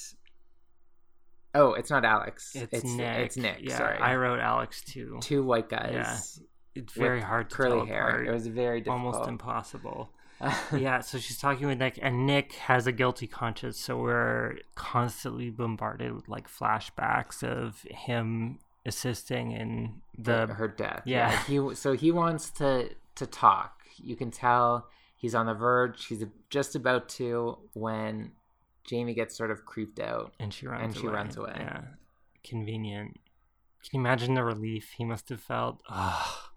[1.54, 2.54] oh, it's not Alex.
[2.54, 3.18] It's, Nick.
[3.18, 3.59] It's Nick.
[3.62, 3.98] Yeah, sorry.
[3.98, 5.18] I wrote Alex too.
[5.20, 5.90] Two white guys.
[5.92, 6.44] Yeah.
[6.83, 8.07] It's very hard to curly hair.
[8.09, 8.26] apart.
[8.28, 9.14] It was very difficult.
[9.16, 10.12] Almost impossible.
[10.77, 15.51] yeah, so she's talking with Nick, and Nick has a guilty conscience, so we're constantly
[15.51, 21.03] bombarded with like flashbacks of him assisting in the her death.
[21.05, 23.83] Yeah, He so he wants to to talk.
[23.96, 26.07] You can tell he's on the verge.
[26.07, 28.33] He's just about to when
[28.85, 31.14] Jamie gets sort of creeped out and she runs and she away.
[31.14, 31.55] runs away.
[31.57, 31.81] Yeah,
[32.44, 33.18] convenient.
[33.83, 35.81] Can you imagine the relief he must have felt?
[35.90, 36.48] Oh,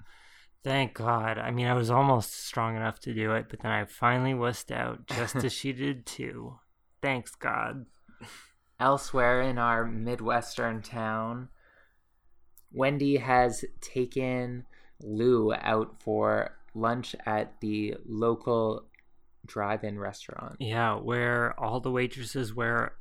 [0.63, 1.37] thank God.
[1.37, 4.71] I mean, I was almost strong enough to do it, but then I finally wussed
[4.71, 6.59] out, just as she did too.
[7.01, 7.85] Thanks, God.
[8.79, 11.49] Elsewhere in our midwestern town,
[12.71, 14.65] Wendy has taken
[15.03, 18.85] Lou out for lunch at the local
[19.45, 20.55] drive-in restaurant.
[20.59, 22.93] Yeah, where all the waitresses wear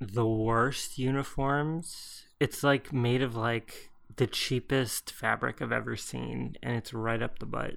[0.00, 2.24] the worst uniforms.
[2.40, 7.38] It's like made of like the cheapest fabric I've ever seen, and it's right up
[7.38, 7.76] the butt.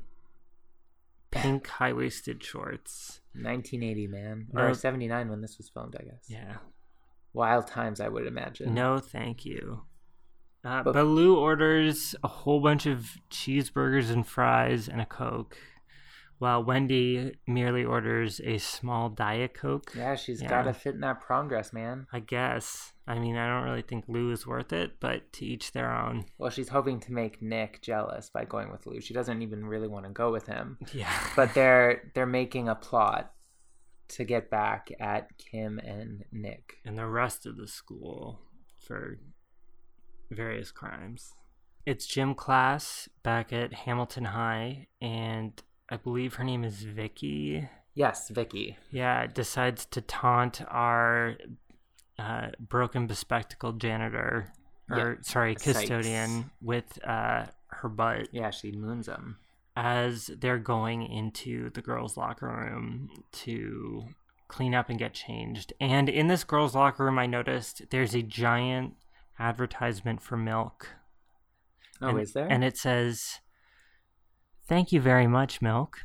[1.32, 3.22] Pink high waisted shorts.
[3.34, 4.64] 1980, man, No.
[4.68, 6.26] or 79 when this was filmed, I guess.
[6.28, 6.58] Yeah.
[7.34, 8.74] Wild times, I would imagine.
[8.74, 9.84] No, thank you.
[10.64, 15.58] Uh, But- but Lou orders a whole bunch of cheeseburgers and fries and a Coke,
[16.42, 19.92] while Wendy merely orders a small Diet Coke.
[19.96, 20.50] Yeah, she's Yeah.
[20.50, 22.08] got to fit in that prom dress, man.
[22.12, 22.94] I guess.
[23.08, 26.26] I mean, I don't really think Lou is worth it, but to each their own.
[26.40, 29.00] Well, she's hoping to make Nick jealous by going with Lou.
[29.02, 30.78] She doesn't even really want to go with him.
[30.94, 31.14] Yeah.
[31.36, 33.34] But they're they're making a plot
[34.10, 36.78] to get back at Kim and Nick.
[36.84, 38.42] and the rest of the school
[38.80, 39.20] for
[40.30, 41.34] various crimes.
[41.86, 47.68] It's gym class back at Hamilton High, and I believe her name is Vicky.
[47.94, 48.78] Yes, Vicky.
[48.92, 51.36] Yeah, decides to taunt our
[52.18, 54.54] uh, broken bespectacled janitor,
[54.90, 59.38] or Yeah, sorry, custodian, with uh, her butt Yeah, she moons him.
[59.76, 64.06] as they're going into the girls' locker room to
[64.48, 65.74] clean up and get changed.
[65.82, 68.94] And in this girls' locker room, I noticed there's a giant
[69.40, 70.88] advertisement for milk.
[72.02, 72.48] Oh, and, is there?
[72.48, 73.40] And it says,
[74.72, 75.98] Thank you very much, milk.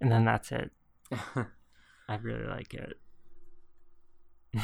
[0.00, 0.70] And then that's it.
[1.12, 2.94] I really like it.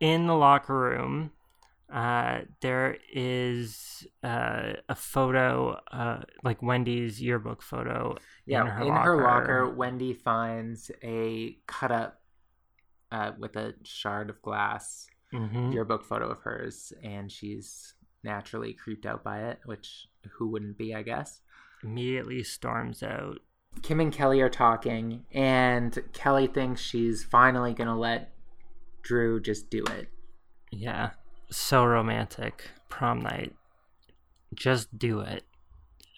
[0.00, 1.32] In the locker room,
[1.92, 8.16] uh, there is uh, a photo, uh, like Wendy's yearbook photo.
[8.46, 9.02] yeah, in her in locker.
[9.18, 12.22] her locker, Wendy finds a cut up
[13.12, 15.74] uh, with a shard of glass Mhm.
[15.74, 20.94] yearbook photo of hers, and she's naturally creeped out by it, which who wouldn't be,
[20.94, 21.40] I guess.
[21.82, 23.38] Immediately storms out.
[23.82, 28.32] Kim and Kelly are talking, and Kelly thinks she's finally gonna let
[29.02, 30.08] Drew just do it.
[30.72, 31.10] Yeah,
[31.50, 32.68] so romantic.
[32.88, 33.54] Prom night.
[34.54, 35.44] Just do it.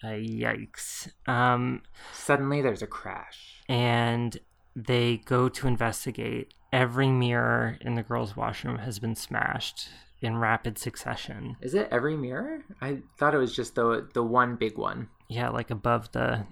[0.03, 1.09] Uh, yikes.
[1.27, 3.61] Um, Suddenly, there's a crash.
[3.69, 4.37] and
[4.75, 6.53] they go to investigate.
[6.73, 9.89] Every mirror in the girls' washroom has been smashed
[10.23, 11.55] in rapid succession.
[11.61, 12.63] Is it every mirror?
[12.81, 15.09] I thought it was just the the one big one.
[15.29, 16.45] Yeah, like above the.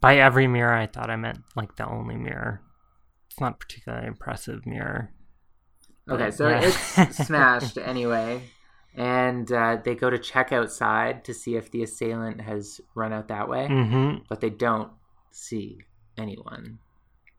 [0.00, 2.60] By every mirror, I thought I meant like the only mirror.
[3.30, 5.10] It's not particularly impressive mirror.
[6.08, 6.60] Okay, so yeah.
[6.62, 8.42] it's smashed anyway,
[8.94, 13.28] and uh, they go to check outside to see if the assailant has run out
[13.28, 14.22] that way, Mhm.
[14.28, 14.90] but they don't
[15.30, 15.78] see
[16.16, 16.78] anyone.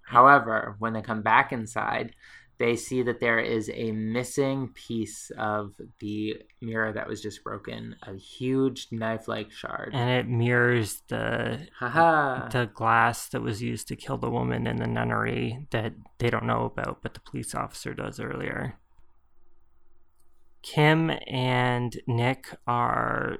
[0.05, 2.13] However, when they come back inside,
[2.59, 7.95] they see that there is a missing piece of the mirror that was just broken,
[8.03, 9.91] a huge knife-like shard.
[9.93, 12.49] and it mirrors the Haha.
[12.49, 16.45] the glass that was used to kill the woman in the nunnery that they don't
[16.45, 18.77] know about, but the police officer does earlier.
[20.61, 23.37] Kim and Nick are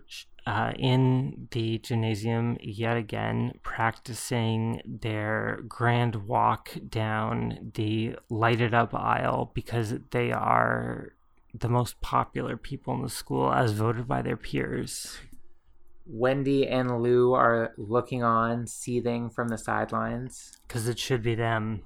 [0.50, 9.52] uh, in the gymnasium yet again, practicing their grand walk down the lighted up aisle
[9.54, 11.14] because they are
[11.54, 15.20] the most popular people in the school as voted by their peers.
[16.08, 20.58] Wendy and Lou are looking on, seething from the sidelines.
[20.68, 21.84] Because it should be them.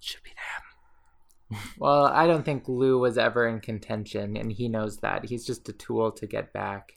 [0.00, 1.58] It should be them.
[1.78, 5.26] Well, I don't think Lou was ever in contention, and he knows that.
[5.26, 6.94] He's just a tool to get back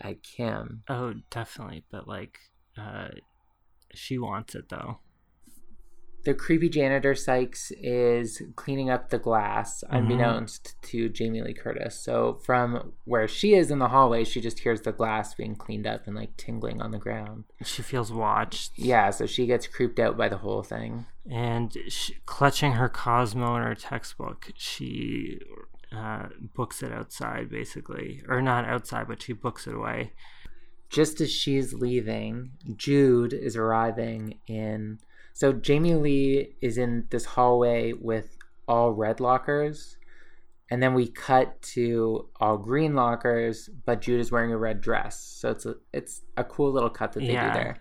[0.00, 0.82] at Kim.
[0.88, 1.84] Oh, definitely.
[1.90, 2.38] But like,
[2.76, 3.08] uh,
[3.92, 4.98] she wants it though.
[6.24, 9.98] The creepy janitor Sykes is cleaning up the glass, Mhm.
[9.98, 12.00] unbeknownst to Jamie Lee Curtis.
[12.02, 15.86] So from where she is in the hallway, she just hears the glass being cleaned
[15.86, 17.44] up and like tingling on the ground.
[17.62, 18.72] She feels watched.
[18.78, 21.04] Yeah, so she gets creeped out by the whole thing.
[21.30, 25.38] And she, clutching her Cosmo and her textbook, she
[25.96, 30.12] uh, books it outside, basically, or not outside, but she books it away.
[30.90, 34.98] just as she's leaving, Jude is arriving in.
[35.32, 38.36] So Jamie Lee is in this hallway with
[38.68, 39.96] all red lockers,
[40.70, 45.18] and then we cut to all green lockers, but Jude is wearing a red dress.
[45.20, 47.52] So it's a it's a cool little cut that they Yeah.
[47.52, 47.76] do there.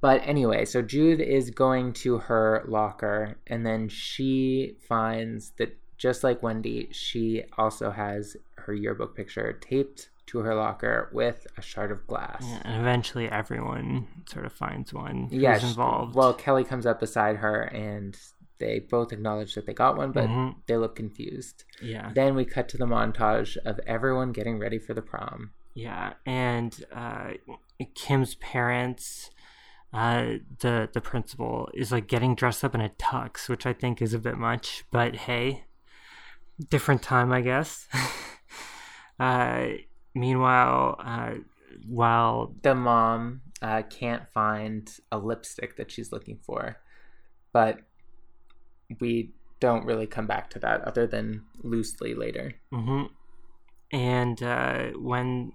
[0.00, 6.24] But anyway, so Jude is going to her locker, and then she finds that just
[6.24, 11.90] like Wendy, she also has her yearbook picture taped to her locker with a shard
[11.90, 12.44] of glass.
[12.46, 16.14] Yeah, and eventually, everyone sort of finds one who's Yeah, she- involved.
[16.14, 18.16] Well, Kelly comes up beside her, and
[18.58, 20.56] they both acknowledge that they got one, but Mhm.
[20.66, 21.64] they look confused.
[21.80, 22.10] Yeah.
[22.14, 25.52] Then we cut to the montage of everyone getting ready for the prom.
[25.74, 27.34] Yeah, and uh,
[27.94, 29.30] Kim's parents
[29.92, 34.02] uh, the the principal is like getting dressed up in a tux, which I think
[34.02, 34.84] is a bit much.
[34.90, 35.64] But hey,
[36.70, 37.86] different time, I guess.
[39.20, 39.66] uh,
[40.14, 41.34] meanwhile, uh,
[41.86, 46.78] while the mom uh, can't find a lipstick that she's looking for,
[47.52, 47.80] but
[49.00, 52.54] we don't really come back to that other than loosely later.
[52.72, 53.04] hmm
[53.92, 55.52] And uh, when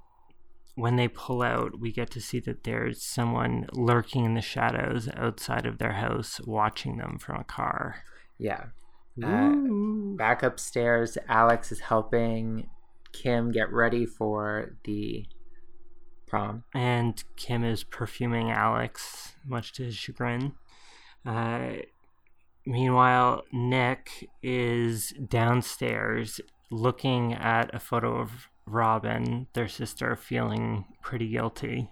[0.75, 5.07] when they pull out, we get to see that there's someone lurking in the shadows
[5.15, 8.03] outside of their house, watching them from a car.
[8.39, 8.65] Yeah.
[9.22, 9.53] Uh,
[10.18, 12.70] back upstairs, Alex is helping
[13.11, 15.26] Kim get ready for the
[16.28, 16.64] prom.
[16.74, 20.53] And Kim is perfuming Alex, much to his chagrin.
[21.26, 21.74] Uh,
[22.66, 26.41] meanwhile, Nick is downstairs
[26.72, 31.89] looking at a photo of Robin, their sister, feeling pretty guilty.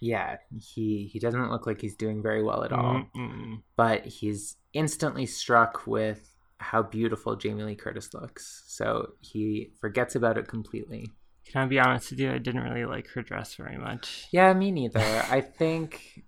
[0.00, 3.04] Yeah, he he doesn't look like he's doing very well at all.
[3.16, 3.62] Mm-mm.
[3.76, 6.31] But he's instantly struck with
[6.62, 8.62] how beautiful Jamie Lee Curtis looks.
[8.66, 11.10] So he forgets about it completely.
[11.46, 12.30] Can I be honest with you?
[12.32, 14.26] I didn't really like her dress very much.
[14.32, 15.00] Yeah, me neither.
[15.28, 16.22] I think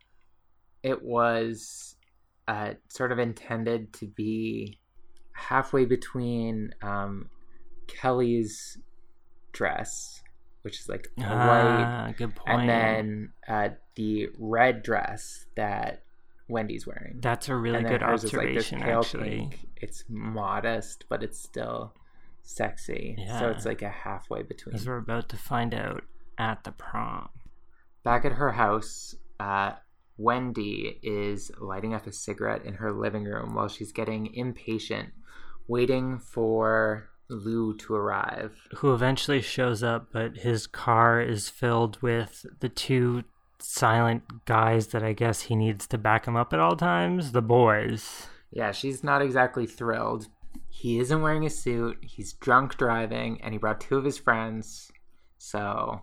[0.83, 1.97] it was
[2.49, 4.79] uh, sort of intended to be
[5.33, 7.31] halfway between um,
[7.87, 8.79] Kelly's
[9.53, 10.21] dress,
[10.63, 12.61] which is like a Ah, white, good point.
[12.61, 16.04] and then uh, the red dress that
[16.49, 17.19] Wendy's wearing.
[17.21, 19.31] That's a really good like observation, pale actually.
[19.31, 19.69] pink.
[19.77, 21.95] It's modest, but it's still
[22.43, 23.17] sexy.
[23.39, 24.75] So it's like a halfway between.
[24.75, 26.05] As we're about to find out
[26.39, 27.29] at the prom.
[28.03, 29.73] Back at her house, uh,
[30.17, 35.11] Wendy is lighting up a cigarette in her living room while she's getting impatient,
[35.67, 38.55] waiting for Lou to arrive.
[38.77, 43.25] Who eventually shows up, but his car is filled with the two
[43.59, 47.43] silent guys that I guess he needs to back him up at all times the
[47.43, 48.27] boys.
[48.51, 50.27] Yeah, she's not exactly thrilled.
[50.69, 54.91] He isn't wearing a suit, he's drunk driving, and he brought two of his friends,
[55.39, 56.03] so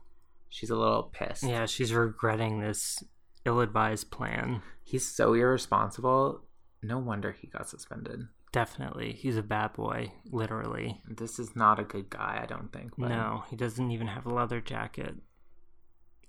[0.49, 1.43] she's a little pissed.
[1.43, 3.03] Yeah, she's regretting this
[3.45, 4.61] ill advised plan.
[4.83, 6.41] He's so irresponsible.
[6.81, 8.27] No wonder he got suspended.
[8.51, 9.13] Definitely.
[9.13, 11.01] He's a bad boy, literally.
[11.07, 12.91] This is not a good guy, I don't think.
[12.97, 15.15] but- No, he doesn't even have a leather jacket.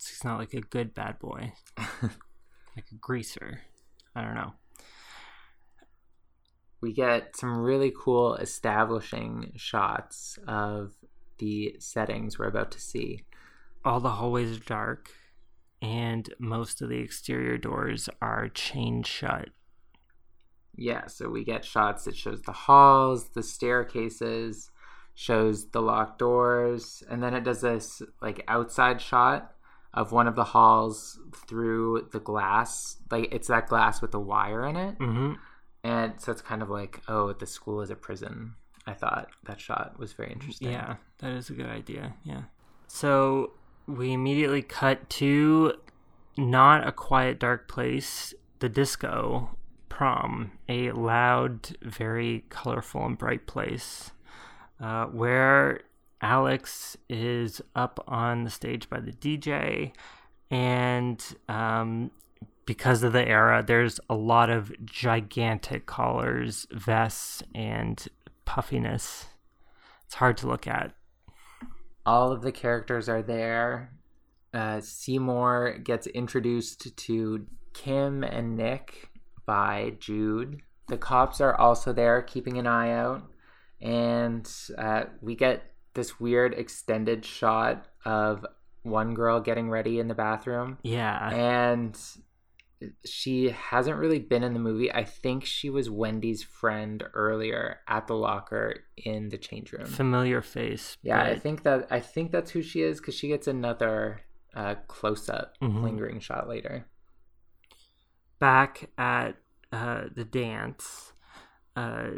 [0.09, 1.53] He's not like a good bad boy.
[1.77, 3.61] like a greaser.
[4.15, 4.55] I don't know.
[6.81, 10.93] we get some really cool establishing shots of
[11.39, 13.25] the settings we're about to see.
[13.85, 15.11] All the hallways are dark,
[15.81, 19.49] and most of the exterior doors are chained shut.
[20.75, 24.71] Yeah, so we get shots that shows the halls, the staircases,
[25.15, 29.52] shows the locked doors, and then it does this like outside shot
[29.95, 32.97] of one of the halls through the glass.
[33.11, 34.99] Like it's that glass with the wire in it.
[34.99, 35.33] Mm-hmm.
[35.85, 38.55] And so it's kind of like, oh, the school is a prison.
[38.87, 40.71] I thought that shot was very interesting.
[40.71, 42.15] Yeah, that is a good idea.
[42.25, 42.43] Yeah.
[42.89, 43.53] So
[43.87, 45.75] we immediately cut to
[46.37, 49.57] not a quiet, dark place, the disco
[49.89, 54.13] prom, a loud, very colorful and bright place
[54.81, 55.83] uh, where
[56.23, 59.93] Alex is up on the stage by the DJ,
[60.51, 62.11] and um,
[62.65, 68.07] because of the era, there's a lot of gigantic collars, vests, and
[68.45, 69.27] puffiness.
[70.07, 70.95] It's hard to look at.
[72.07, 73.93] all of the characters are there.
[74.55, 79.09] Uh, Seymour gets introduced to Kim and Nick
[79.47, 80.61] by Jude.
[80.89, 83.23] The cops are also there, keeping an eye out,
[83.81, 85.63] and uh, we get
[85.95, 88.45] this weird extended shot of
[88.83, 90.79] one girl getting ready in the bathroom.
[90.83, 91.31] Yeah.
[91.31, 91.99] and
[93.05, 94.91] she hasn't really been in the movie.
[94.93, 99.87] I think she was Wendy's friend earlier at the locker in the change room.
[99.87, 100.97] Familiar face.
[101.03, 104.23] Yeah, I think that I think that's who she is because she gets another
[104.55, 105.83] uh, close up Mhm.
[105.83, 106.87] lingering shot later.
[108.41, 109.37] back at
[109.71, 111.13] uh, the dance,
[111.77, 112.09] uh,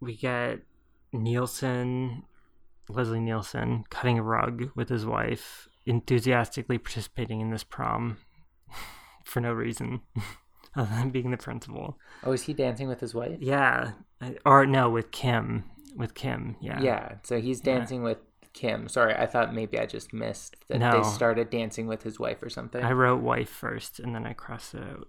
[0.00, 0.60] we get
[1.12, 2.22] Nielsen,
[2.94, 8.18] Leslie Nielsen, cutting a rug with his wife, enthusiastically participating in this prom
[9.24, 10.00] for no reason
[10.76, 11.98] other than being the principal.
[12.24, 13.38] Oh, is he dancing with his wife?
[13.40, 13.92] Yeah,
[14.44, 15.64] or no, with Kim.
[15.96, 16.80] With Kim, yeah.
[16.80, 17.74] Yeah, so he's Yeah.
[17.78, 18.18] dancing with
[18.54, 18.88] Kim.
[18.88, 20.90] Sorry, I thought maybe I just missed that No.
[20.90, 22.82] they started dancing with his wife or something.
[22.82, 25.08] I wrote wife first, and then I crossed it out.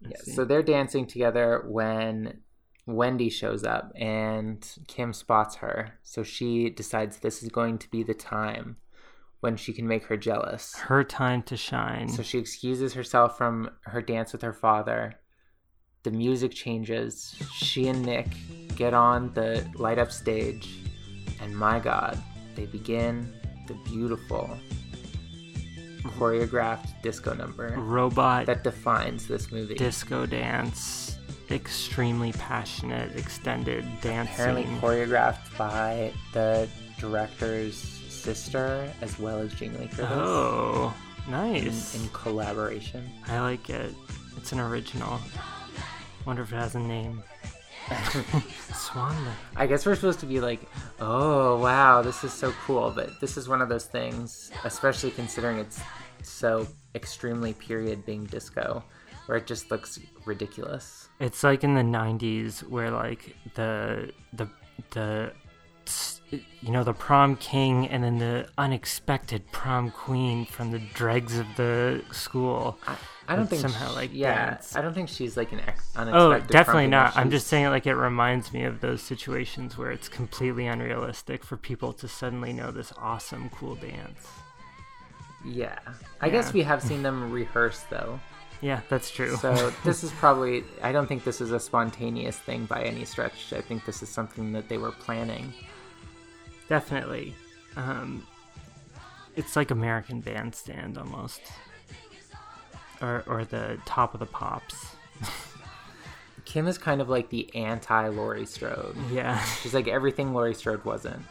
[0.00, 0.32] Yeah, see.
[0.32, 2.40] so they're dancing together when
[2.86, 5.98] Wendy shows up and Kim spots her.
[6.02, 8.76] So she decides this is going to be the time
[9.40, 10.76] when she can make her jealous.
[10.76, 12.08] Her time to shine.
[12.08, 15.14] So she excuses herself from her dance with her father.
[16.04, 17.36] The music changes.
[17.52, 18.28] She and Nick
[18.76, 20.68] get on the light up stage,
[21.40, 22.20] and my god,
[22.54, 23.32] they begin
[23.68, 24.50] the beautiful
[26.18, 29.74] choreographed disco number Robot that defines this movie.
[29.74, 31.11] disco dance.
[31.52, 34.34] Extremely passionate, extended dancing.
[34.34, 40.10] Apparently choreographed by the director's sister as well as Jing Lee for this.
[40.10, 40.94] Oh,
[41.26, 41.94] in, nice.
[41.94, 43.08] in collaboration.
[43.26, 43.94] I like it.
[44.36, 45.20] It's an original.
[46.24, 47.22] Wonder if it has a name.
[48.74, 49.34] Swan Lake.
[49.56, 50.60] I guess we're supposed to be like,
[51.00, 55.58] oh wow, this is so cool, but this is one of those things, especially considering
[55.58, 55.80] it's
[56.22, 58.84] so extremely period being disco,
[59.26, 61.08] where it just looks ridiculous.
[61.20, 64.48] It's like in the '90s where like the the
[64.90, 65.32] the
[66.30, 71.46] you know the prom king and then the unexpected prom queen from the dregs of
[71.56, 72.78] the school.
[72.86, 72.96] I,
[73.28, 74.76] I don't think somehow sh- like yeah, dance.
[74.76, 77.16] I don't think she's like an ex- Oh, definitely not.
[77.16, 81.56] I'm just saying, like, it reminds me of those situations where it's completely unrealistic for
[81.56, 84.26] people to suddenly know this awesome, cool dance.
[85.44, 85.78] Yeah,
[86.20, 88.20] I guess we have seen them rehearse though.
[88.62, 89.36] Yeah, that's true.
[89.36, 90.64] So this is probably.
[90.82, 93.52] I don't think this is a spontaneous thing by any stretch.
[93.52, 95.52] I think this is something that they were planning.
[96.68, 97.34] definitely,
[97.76, 98.26] um,
[99.36, 101.40] it's like American Bandstand almost,
[103.02, 104.76] or or the Top of the Pops.
[106.44, 108.96] Kim is kind of like the anti Laurie Strode.
[109.10, 109.42] Yeah.
[109.62, 111.22] She's like everything Laurie Strode wasn't.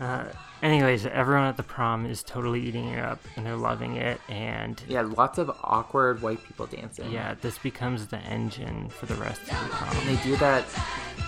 [0.00, 0.24] Uh,
[0.62, 4.82] anyways, everyone at the prom is totally eating it up and they're loving it, and
[4.88, 7.10] Yeah, lots of awkward white people dancing.
[7.12, 9.96] yeah, this becomes the engine for the rest of the prom.
[9.96, 10.64] And they do that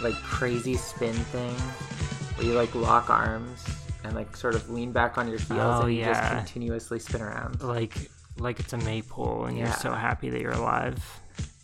[0.02, 1.54] like crazy spin thing
[2.36, 3.64] where you like lock arms
[4.04, 7.22] and like sort of lean back on your heels Oh, and you just continuously spin
[7.22, 7.62] around.
[7.62, 11.02] like like it's a maypole and you're so happy that you're alive.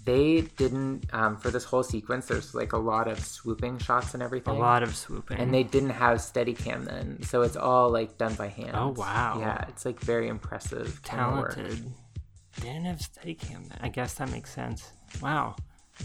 [0.04, 2.26] They didn't um, for this whole sequence.
[2.26, 4.56] There's like a lot of swooping shots and everything.
[4.56, 5.38] A lot of swooping.
[5.38, 8.72] and they didn't have Steadicam then, so it's all like done by hand.
[8.74, 9.36] Oh, wow.
[9.38, 11.02] Yeah, it's like very impressive.
[11.02, 11.92] camera talented.
[12.60, 13.68] They didn't have Steadicam.
[13.68, 13.78] then.
[13.80, 14.90] I guess that makes sense.
[15.20, 15.56] Wow.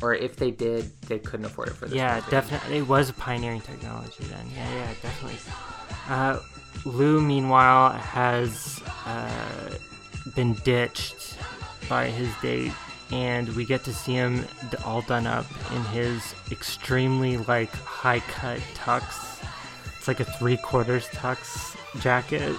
[0.01, 1.95] Or if they did, they couldn't afford it for this.
[1.95, 2.31] Yeah, movie.
[2.31, 2.77] definitely.
[2.77, 4.45] It was pioneering technology then.
[4.55, 5.39] Yeah, yeah, definitely.
[6.07, 6.39] Uh,
[6.85, 9.69] Lou, meanwhile, has uh,
[10.35, 11.37] been ditched
[11.89, 12.71] by his date,
[13.11, 14.45] and we get to see him
[14.85, 19.41] all done up in his extremely like high cut tux.
[19.97, 22.55] It's like a three quarters tux jacket.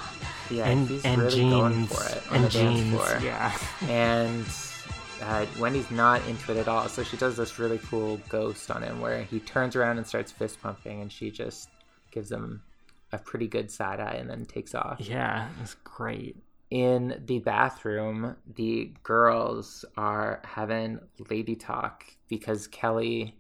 [0.51, 3.23] Yeah, and and really jeans going for it and jeans.
[3.23, 3.57] Yeah.
[3.89, 4.47] and
[5.23, 6.89] uh, Wendy's not into it at all.
[6.89, 10.33] So she does this really cool ghost on him where he turns around and starts
[10.33, 11.69] fist pumping, and she just
[12.11, 12.63] gives him
[13.13, 15.01] a pretty good side eye and then takes off.
[15.01, 16.37] Yeah, it's great.
[16.71, 21.01] In the bathroom, the girls are having
[21.31, 23.39] lady talk because Kelly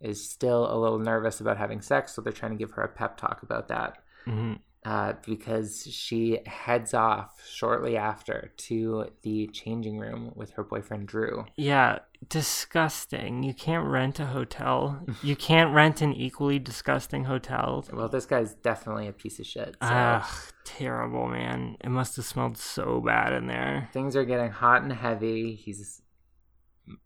[0.00, 2.88] is still a little nervous about having sex, so they're trying to give her a
[2.88, 3.98] pep talk about that.
[4.24, 4.54] Hmm
[4.84, 11.44] uh, because she heads off shortly after to the changing room with her boyfriend Drew.
[11.56, 13.42] Yeah, disgusting.
[13.42, 15.04] You can't rent a hotel.
[15.22, 17.84] you can't rent an equally disgusting hotel.
[17.92, 19.76] Well, this guy's definitely a piece of shit.
[19.82, 20.30] So Ugh,
[20.64, 21.76] terrible, man.
[21.82, 23.88] It must have smelled so bad in there.
[23.92, 25.54] things are getting hot and heavy.
[25.54, 26.00] He's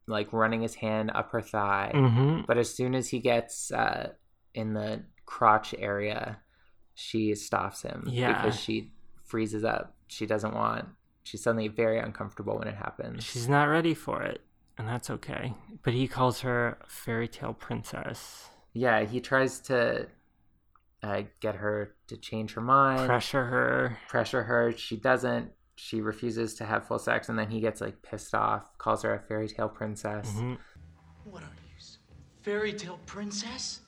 [0.07, 4.13] like running his hand up her thigh, hmm but as soon as he gets uh,
[4.55, 6.39] in the crotch area,
[6.95, 8.33] she stops him Yeah.
[8.43, 8.93] because she
[9.23, 9.95] freezes up.
[10.09, 10.87] She doesn't want.
[11.25, 13.25] She's suddenly very uncomfortable when it happens.
[13.25, 14.43] She's not ready for it,
[14.79, 15.55] and that's okay.
[15.83, 18.49] But he calls her fairy tale princess.
[18.73, 20.09] Yeah, he tries to
[21.03, 23.99] uh, get her to change her mind, Pressure her.
[24.09, 24.73] pressure her.
[24.77, 25.53] She doesn't.
[25.77, 29.15] She refuses to have full sex, and then he gets like pissed off, calls her
[29.15, 30.31] a fairy tale princess.
[30.35, 30.59] Mhm.
[31.25, 31.51] What are you?
[32.43, 33.81] Fairy tale princess?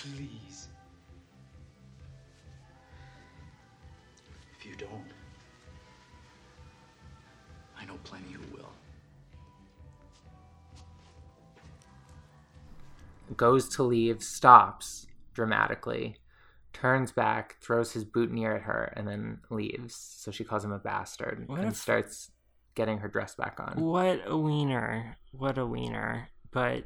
[0.00, 0.68] Please.
[4.58, 5.04] If you don't,
[7.78, 8.68] I know plenty who will.
[13.36, 16.16] Goes to leave, stops dramatically,
[16.72, 19.94] turns back, throws his boutonniere at her, and then leaves.
[19.94, 22.30] So she calls him a bastard What and if- starts
[22.74, 23.74] getting her dress back on.
[23.82, 25.16] What a wiener.
[25.32, 26.28] What a wiener.
[26.50, 26.84] But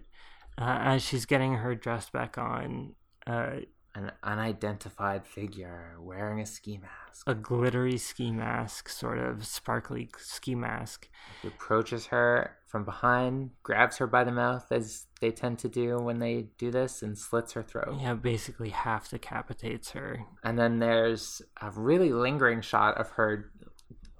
[0.58, 2.94] uh, as she's getting her dress back on,
[3.26, 7.28] an unidentified figure wearing a ski mask.
[7.28, 11.08] A glittery ski mask, sort of sparkly ski mask.
[11.42, 15.96] He approaches her from behind, grabs her by the mouth, as they tend to do
[15.98, 18.00] when they do this, and slits her throat.
[18.00, 20.24] Yeah, basically half decapitates her.
[20.42, 23.52] And then there's a really lingering shot of her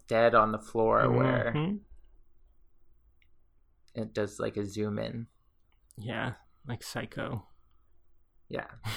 [0.07, 1.81] dead on the floor where Mhm.
[3.95, 5.27] it does like a zoom in.
[5.97, 6.35] Yeah,
[6.67, 7.49] like Psycho.
[8.55, 8.91] Yeah.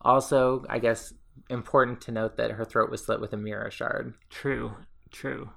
[0.00, 1.12] also, I guess
[1.50, 4.14] important to note that her throat was slit with a mirror shard.
[4.30, 4.72] True,
[5.10, 5.50] true.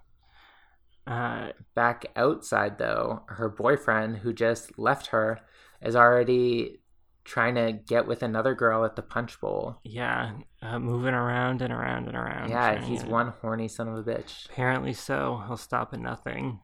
[1.07, 5.39] Uh, Back outside, though, her boyfriend, who just left her,
[5.81, 6.79] is already
[7.23, 9.77] trying to get with another girl at the punch bowl.
[9.83, 12.49] yeah, uh, moving around and around and around.
[12.49, 14.45] yeah, he's to- one horny son of a bitch.
[14.49, 15.43] Apparently so.
[15.47, 16.59] He'll stop at nothing.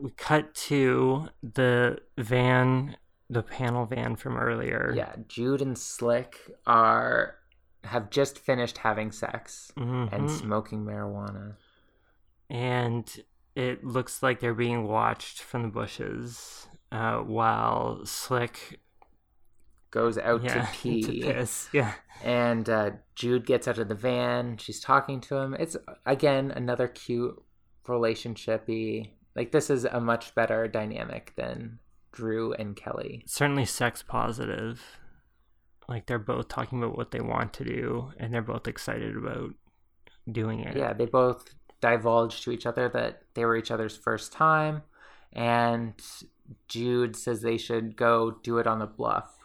[0.00, 2.96] We cut to the van,
[3.30, 4.92] the panel van from earlier.
[4.94, 7.36] Yeah, Jude and Slick are
[7.84, 10.30] have just finished having sex and Mhm.
[10.30, 11.56] smoking marijuana.
[12.50, 13.22] and
[13.54, 18.80] it looks like they're being watched from the bushes uh, while Slick
[19.90, 20.72] Goes out yeah, to to
[21.12, 21.22] pee.
[21.22, 21.68] piss.
[21.72, 21.92] Yeah,
[22.24, 24.56] And uh, Jude gets out of the van.
[24.56, 25.54] She's talking to him.
[25.54, 27.40] It's again another cute
[27.86, 29.10] relationshipy.
[29.36, 31.78] Like this is a much better dynamic than
[32.14, 33.24] Drew and Kelly.
[33.26, 34.80] certainly sex positive.
[35.88, 39.50] Like they're both talking about what they want to do, and they're both excited about
[40.30, 40.76] doing it.
[40.76, 44.82] Yeah, they both divulge to each other that they were each other's first time,
[45.32, 45.92] and
[46.68, 49.36] Jude says they should go do it on the bluff.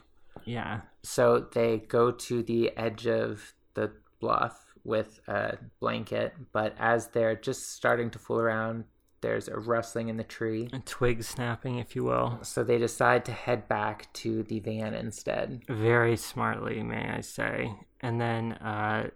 [0.45, 0.81] yeah.
[1.03, 7.35] So they go to the edge of the bluff with a blanket, but as they're
[7.35, 8.83] just starting to fool around,
[9.21, 10.69] there's a rustling in the tree.
[10.73, 12.39] A twig snapping, if you will.
[12.43, 15.61] So they decide to head back to the van instead.
[15.67, 17.73] Very smartly, may I say.
[18.01, 19.09] And then, uh,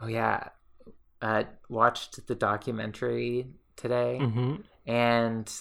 [0.00, 0.48] Oh yeah,
[1.20, 4.62] uh, watched the documentary today, mhm.
[4.86, 5.52] and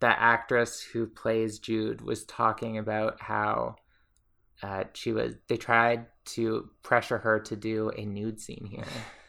[0.00, 3.76] the actress who plays Jude was talking about how
[4.62, 5.34] uh, she was.
[5.48, 8.84] They tried to pressure her to do a nude scene here,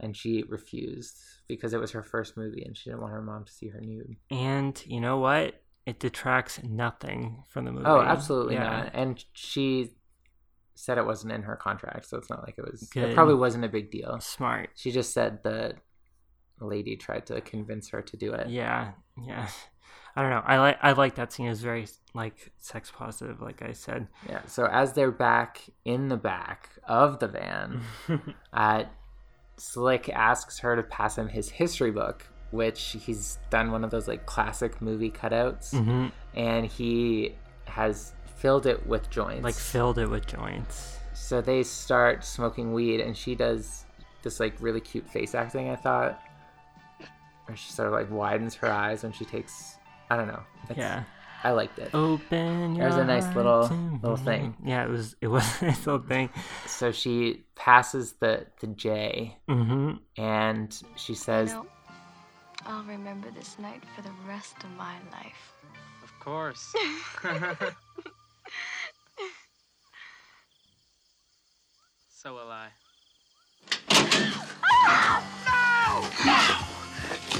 [0.00, 1.16] and she refused
[1.48, 3.80] because it was her first movie, and she didn't want her mom to see her
[3.80, 4.16] nude.
[4.30, 5.60] and you know what?
[5.86, 7.86] It detracts nothing from the movie.
[7.86, 8.64] Oh, absolutely Yeah.
[8.82, 8.90] not.
[8.92, 9.92] And she
[10.74, 12.82] said it wasn't in her contract, so it's not like it was.
[12.92, 13.10] Good.
[13.10, 14.20] It probably wasn't a big deal.
[14.20, 14.70] Smart.
[14.74, 15.74] She just said the
[16.60, 18.48] lady tried to convince her to do it.
[18.48, 18.92] Yeah,
[19.24, 19.48] yeah.
[20.14, 20.42] I don't know.
[20.44, 21.46] I like I like that scene.
[21.46, 24.08] It was very like sex positive, like I said.
[24.28, 24.44] Yeah.
[24.46, 27.80] So as they're back in the back of the van,
[28.52, 28.84] uh,
[29.60, 34.08] Slick asks her to pass him his history book, which he's done one of those
[34.08, 36.12] like classic movie cutouts, Mhm.
[36.34, 37.34] and he
[37.66, 39.42] has filled it with joints.
[39.44, 40.98] Like filled it with joints.
[41.14, 43.84] So they start smoking weed, and she does
[44.22, 45.68] this like really cute face acting.
[45.70, 46.20] I thought,
[47.46, 49.76] where she sort of like widens her eyes when she takes.
[50.10, 50.42] I don't know.
[50.70, 51.04] It's- Yeah.
[51.44, 51.90] I liked it.
[51.94, 53.70] Open your There's a nice little
[54.02, 54.56] little thing.
[54.64, 56.30] Yeah, it was it was a nice little thing.
[56.66, 60.00] So she passes the the J, Mhm.
[60.16, 61.66] and she says, You know,
[62.66, 65.52] I'll remember this night for the rest of my life.
[66.02, 66.74] Of course.
[72.08, 72.68] so will I.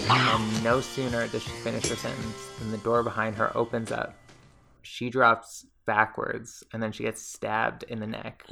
[0.08, 4.14] and no sooner does she finish her sentence than the door behind her opens up.
[4.82, 8.44] She drops backwards, and then she gets stabbed in the neck.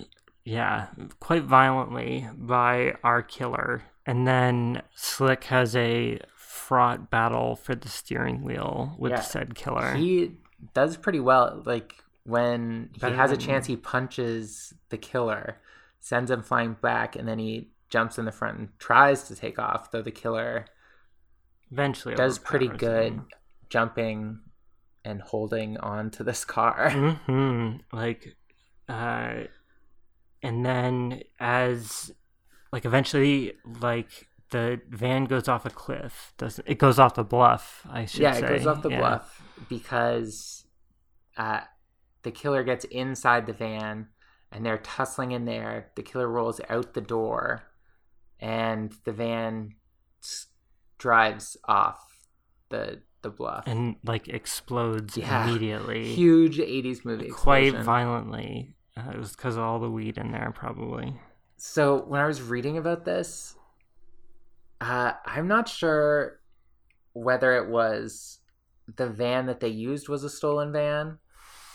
[0.44, 0.86] Yeah,
[1.20, 3.82] quite violently by our killer.
[4.06, 9.94] And then Slick has a fraught battle for the steering wheel with Yeah, said killer.
[9.94, 10.32] He
[10.74, 11.62] does pretty well.
[11.64, 15.58] Like when he Better has a chance, he punches the killer,
[16.00, 19.58] sends him flying back, and then he jumps in the front and tries to take
[19.58, 19.90] off.
[19.90, 20.66] Though the killer
[21.72, 23.26] Eventually does pretty good him.
[23.68, 24.40] jumping
[25.04, 26.90] and holding on to this car.
[27.26, 28.36] hmm Like,
[28.88, 29.44] uh,
[30.42, 32.12] and then as
[32.72, 36.32] like eventually like the van goes off a cliff.
[36.38, 37.84] Doesn't it goes off the bluff?
[37.90, 38.22] I should say.
[38.22, 38.46] yeah, say.
[38.46, 38.98] it goes off the Yeah.
[38.98, 40.64] bluff because
[41.36, 41.60] uh,
[42.22, 44.08] the killer gets inside the van
[44.52, 45.90] and they're tussling in there.
[45.96, 47.64] The killer rolls out the door
[48.38, 49.74] and the van
[50.98, 52.26] drives off
[52.68, 53.64] the the bluff.
[53.66, 55.48] and like explodes Yeah.
[55.48, 56.14] immediately.
[56.14, 57.84] Huge 80s movie quite explosion.
[57.84, 58.74] violently.
[58.96, 61.18] Uh, it was because of all the weed in there, probably.
[61.56, 63.56] So when I was reading about this,
[64.80, 66.38] uh, I'm not sure
[67.14, 68.38] whether it was
[68.94, 71.18] the van that they used was a stolen van,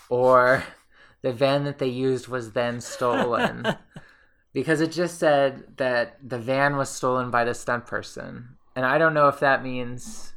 [0.10, 0.64] or
[1.24, 3.68] the van that they used was then stolen.
[4.54, 8.56] because it just said that the van was stolen by the stunt person.
[8.76, 10.34] And I don't know if that means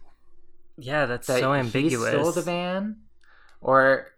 [0.77, 2.11] Yeah, that's that so he ambiguous.
[2.11, 2.97] stole the van
[3.61, 4.09] or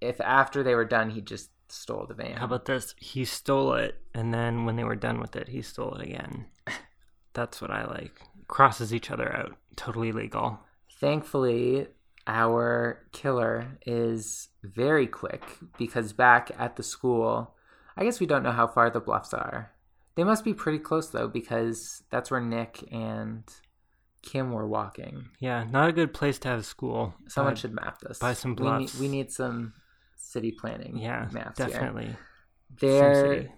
[0.00, 2.36] if after they were done he just stole the van.
[2.36, 2.94] How about this?
[2.98, 6.46] He stole it, and then when they were done with it, he stole it again.
[7.34, 8.20] That's what I like.
[8.48, 9.56] Crosses each other out.
[9.74, 10.60] Totally legal.
[11.00, 11.88] Thankfully,
[12.26, 15.42] our killer is very quick
[15.78, 17.54] because back at the school,
[17.96, 19.72] I guess we don't know how far the bluffs are.
[20.16, 23.44] They must be pretty close though because that's where Nick and
[24.22, 25.28] Kim were walking.
[25.38, 27.14] Yeah, not a good place to have school.
[27.28, 28.18] Someone but should map this.
[28.18, 29.74] Buy some We need, we need some
[30.16, 30.96] city planning.
[30.96, 32.16] Yeah, maps definitely.
[32.80, 33.48] There.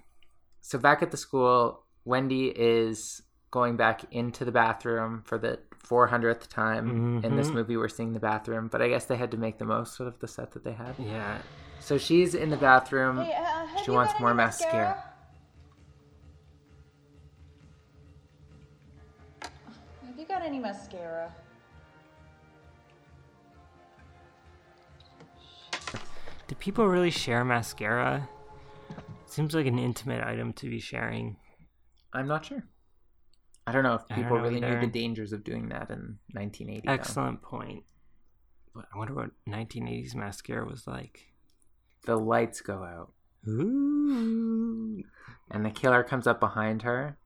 [0.60, 6.48] So back at the school, Wendy is going back into the bathroom for the 400th
[6.48, 7.54] time in this Mhm.
[7.54, 7.76] movie.
[7.78, 10.18] We're seeing the bathroom, but I guess they had to make the most out of
[10.18, 10.96] the set that they had.
[10.98, 11.38] Yeah.
[11.80, 13.18] So she's in the bathroom.
[13.18, 15.02] Hey, uh, she wants more any mascara.
[20.48, 21.30] Any mascara?
[26.46, 28.26] Do people really share mascara?
[29.26, 31.36] Seems like an intimate item to be sharing.
[32.14, 32.64] I'm not sure.
[33.66, 36.80] I don't know if people know really knew the dangers of doing that in 1980.
[36.86, 36.92] though.
[36.94, 37.84] Excellent point.
[38.74, 41.26] But I wonder what 1980s mascara was like.
[42.06, 43.12] The lights go out.
[43.46, 45.02] Ooh.
[45.50, 47.18] And the killer comes up behind her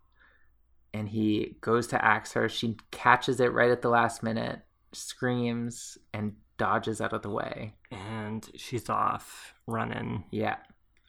[0.95, 2.49] and he goes to axe her.
[2.49, 4.61] She catches it right at the last minute,
[4.93, 7.75] screams, and dodges out of the way.
[7.91, 10.25] And she's off running.
[10.31, 10.57] Yeah.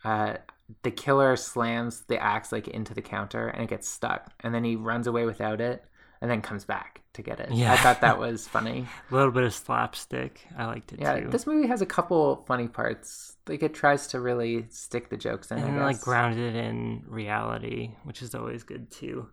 [0.04, 0.36] Uh,
[0.82, 4.32] the killer slams the axe like into the counter and it gets stuck.
[4.42, 5.84] And then he runs away without it
[6.22, 7.52] and then comes back to get it.
[7.52, 7.74] Yeah.
[7.74, 8.88] I thought that was funny.
[9.12, 10.48] A little bit of slapstick.
[10.58, 11.30] I liked it Yeah, too.
[11.30, 13.36] this movie has a couple funny parts.
[13.48, 15.60] Like it tries to really stick the jokes in.
[15.60, 19.30] And like grounded in reality, which is always good too.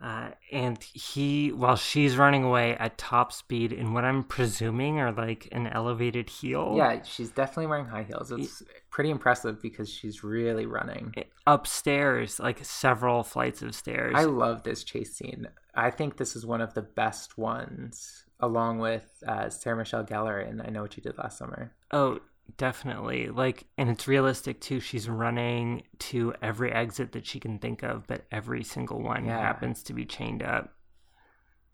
[0.00, 5.10] Uh, and he, while she's running away at top speed in what I'm presuming are
[5.10, 6.74] like an elevated heel.
[6.76, 8.30] Yeah, she's definitely wearing high heels.
[8.30, 11.14] It's pretty impressive because she's really running.
[11.46, 14.12] Upstairs, like several flights of stairs.
[14.14, 15.48] I love this chase scene.
[15.74, 20.46] I think this is one of the best ones, along with uh, Sarah Michelle Gellar
[20.46, 21.72] in I Know What You Did Last Summer.
[21.90, 22.20] Oh,
[22.56, 23.28] definitely.
[23.28, 24.80] Like, and it's realistic too.
[24.80, 29.38] She's running to every exit that she can think of, but every single one Yeah.
[29.40, 30.72] happens to be chained up.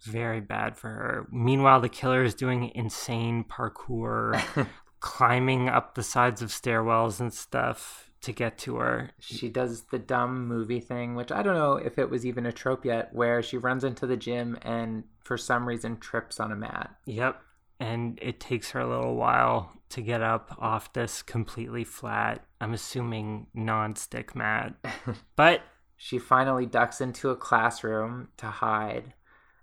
[0.04, 1.28] Very bad for her.
[1.30, 4.42] Meanwhile, the killer is doing insane parkour,
[5.00, 9.10] climbing up the sides of stairwells and stuff to get to her.
[9.20, 12.52] She does the dumb movie thing, which I don't know if it was even a
[12.52, 16.56] trope yet, where she runs into the gym and for some reason trips on a
[16.56, 16.94] mat.
[17.06, 17.40] Yep.
[17.80, 22.72] And it takes her a little while to get up off this completely flat, I'm
[22.72, 24.74] assuming non stick mat.
[25.36, 25.62] But
[25.96, 29.14] she finally ducks into a classroom to hide.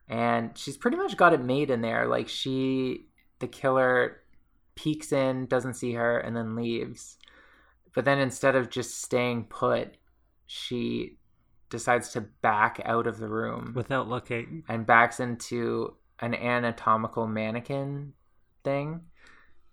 [0.07, 2.07] And she's pretty much got it made in there.
[2.07, 3.07] Like she,
[3.39, 4.21] the killer
[4.75, 7.17] peeks in, doesn't see her, and then leaves.
[7.93, 9.97] But then instead of just staying put,
[10.45, 11.17] she
[11.69, 18.13] decides to back out of the room without looking and backs into an anatomical mannequin
[18.63, 19.01] thing,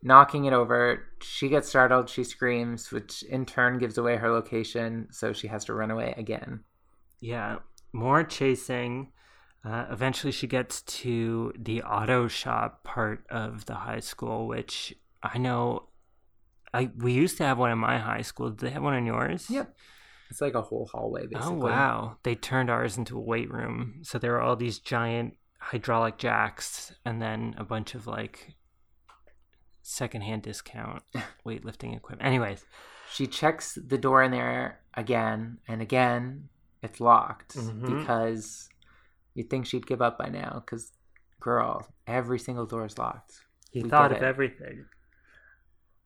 [0.03, 1.07] knocking it over.
[1.23, 5.65] She gets startled, she screams, which in turn gives away her location, so she has
[5.67, 6.61] to run away again.
[7.21, 7.59] Yeah,
[7.93, 9.13] more chasing.
[9.65, 15.39] Uh, eventually, she gets to the auto shop part of the high school, which I
[15.39, 15.89] know.
[16.73, 18.51] I we used to have one in my high school.
[18.51, 19.51] Did they have one in yours?
[19.51, 19.75] Yep.
[20.31, 21.49] It's like a whole hallway, basically.
[21.49, 22.17] Oh wow!
[22.23, 25.35] They turned ours into a weight room, so there were all these giant
[25.71, 28.55] hydraulic jacks, and then a bunch of like
[29.83, 31.03] secondhand discount
[31.47, 32.27] weightlifting equipment.
[32.27, 32.65] Anyways,
[33.13, 36.49] She checks the door in there again and again.
[36.83, 37.99] It's locked Mhm.
[37.99, 38.69] because
[39.35, 40.61] you'd think she'd give up by now.
[40.65, 40.93] Because,
[41.41, 43.43] girl, every single door is locked.
[43.71, 44.23] he We thought of it.
[44.25, 44.87] everything.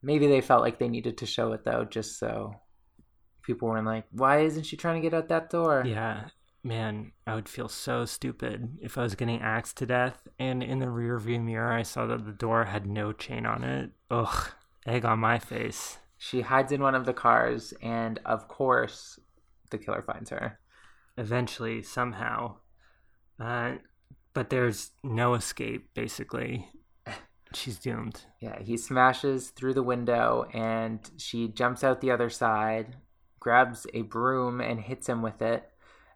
[0.01, 2.55] Maybe they felt like they needed to show it though, just so
[3.43, 6.29] people weren't like, "Why isn't she trying to get out that door?" Yeah,
[6.63, 10.79] man, I would feel so stupid if I was getting axed to death, and in
[10.79, 13.91] the rear view mirror I saw that the door had no chain on it.
[14.09, 14.51] Ugh,
[14.85, 15.97] egg on my face.
[16.17, 19.19] She hides in one of the cars, and of course,
[19.71, 20.59] the killer finds her.
[21.17, 22.57] Eventually, somehow,
[23.39, 23.75] uh,
[24.33, 25.89] but there's no escape.
[25.95, 26.69] Basically,
[27.55, 28.21] she's doomed.
[28.39, 32.97] Yeah, he smashes through the window, and she jumps out the other side,
[33.39, 35.70] grabs a broom, and hits him with it.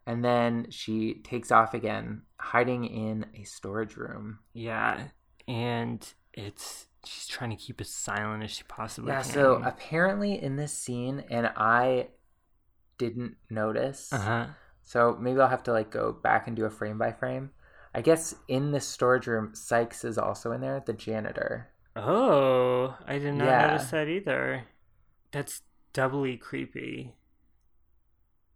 [0.08, 4.40] And then she takes off again, hiding in a storage room.
[4.54, 5.08] Yeah,
[5.48, 9.30] and it's she's trying to keep as silent as she possibly Yeah, can.
[9.30, 12.10] Yeah, so apparently in this scene, and I
[12.98, 14.14] didn't notice.
[14.14, 14.48] Uh-huh.
[14.84, 17.52] So maybe I'll have to like go back and do a frame by frame.
[17.94, 21.70] I guess in this storage room, Sykes is also in there, the janitor.
[21.96, 23.68] Oh, I did not Yeah.
[23.68, 24.66] notice that either.
[25.32, 25.62] That's
[25.94, 27.16] doubly creepy.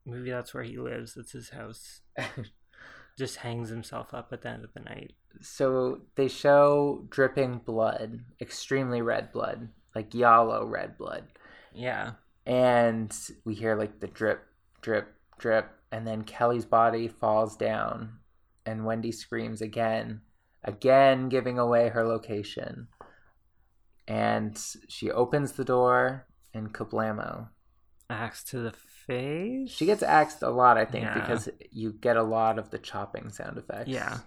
[0.06, 1.14] Maybe that's where he lives.
[1.14, 2.02] That's his house.
[3.18, 5.14] Just hangs himself up at the end of the night.
[5.42, 11.26] So they show dripping blood, extremely red blood, like yellow red blood.
[11.74, 12.14] Yeah.
[12.46, 14.42] And we hear like the drip,
[14.82, 18.20] drip, drip, and then Kelly's body falls down,
[18.66, 20.22] and Wendy screams again,
[20.64, 22.88] again giving away her location.
[24.08, 27.50] And she opens the door, and kablamo.
[28.10, 28.72] Axe to the
[29.10, 29.72] face.
[29.72, 31.14] She gets axed a lot, I think, Yeah.
[31.20, 33.90] because you get a lot of the chopping sound effects.
[33.90, 34.20] Yeah.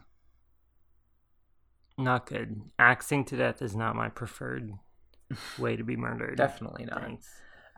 [1.99, 2.63] Not good.
[2.79, 4.73] Axing to death is not my preferred
[5.59, 6.37] way to be murdered.
[6.37, 7.03] Definitely not.
[7.03, 7.29] Thanks.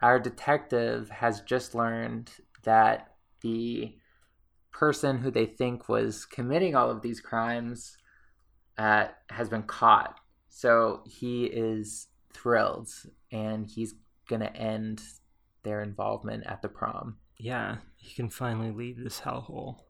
[0.02, 2.30] Our detective has just learned
[2.62, 3.96] that the
[4.70, 7.96] person who they think was committing all of these crimes
[8.78, 10.18] uh, has been caught.
[10.48, 12.88] So he is thrilled
[13.30, 13.94] and he's
[14.28, 15.02] going to end
[15.64, 17.16] their involvement at the prom.
[17.38, 19.80] Yeah, he can finally leave this hellhole.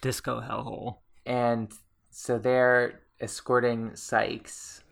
[0.00, 0.98] Disco hellhole.
[1.26, 1.70] And
[2.10, 4.82] so they're escorting Sykes.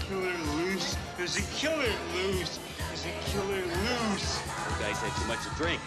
[0.00, 0.96] Killer loose.
[1.16, 2.58] There's a killer loose.
[2.88, 4.38] There's a killer loose.
[4.38, 5.80] The guy's had too much to drink.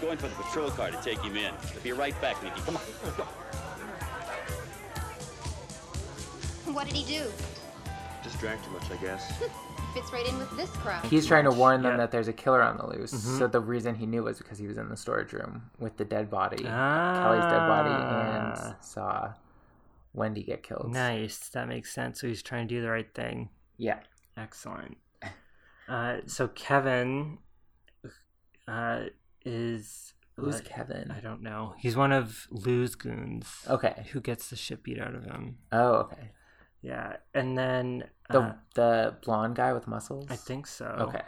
[0.00, 1.52] Going for the patrol car to take him in.
[1.52, 2.60] I'll be right back, Nicky.
[2.62, 2.82] Come on.
[6.74, 7.30] What did he do?
[8.22, 9.42] Just drank too much, I guess.
[9.94, 11.04] Fits right in with this crowd.
[11.06, 11.96] He's trying to warn them Yeah.
[11.98, 13.12] that there's a killer on the loose.
[13.12, 13.38] Mhm.
[13.38, 16.04] So the reason he knew was because he was in the storage room with the
[16.04, 18.66] dead body, Kelly's dead body, Ah.
[18.74, 19.34] and saw
[20.12, 20.92] Wendy get killed.
[20.92, 21.48] Nice.
[21.50, 22.20] That makes sense.
[22.20, 23.48] So he's trying to do the right thing.
[23.76, 24.00] Yeah.
[24.36, 24.98] Excellent.
[25.88, 27.38] Uh, so Kevin
[28.68, 29.04] uh,
[29.44, 30.12] is.
[30.36, 31.10] Who's what- Kevin?
[31.10, 31.74] I don't know.
[31.78, 33.64] He's one of Lou's goons.
[33.68, 34.06] Okay.
[34.12, 35.58] Who gets the shit beat out of him.
[35.72, 36.30] Oh, okay.
[36.82, 37.16] Yeah.
[37.34, 38.04] And then.
[38.30, 40.26] The uh, the blonde guy with muscles.
[40.28, 40.86] I think so.
[40.86, 41.22] Okay.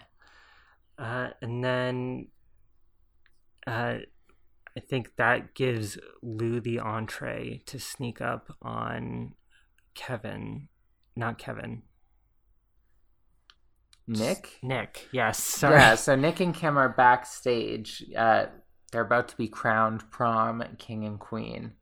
[0.99, 2.29] Uh, and then
[3.67, 3.99] uh,
[4.77, 9.35] I think that gives Lou the entree to sneak up on
[9.95, 10.69] Kevin.
[11.17, 11.83] Not Kevin.
[14.07, 14.59] Nick.
[14.63, 15.09] Nick.
[15.13, 15.43] Yes.
[15.43, 15.77] Sorry.
[15.77, 15.95] Yeah.
[15.95, 18.05] So Nick and Kim are backstage.
[18.17, 18.47] Uh,
[18.93, 21.73] they're about to be crowned prom king and queen,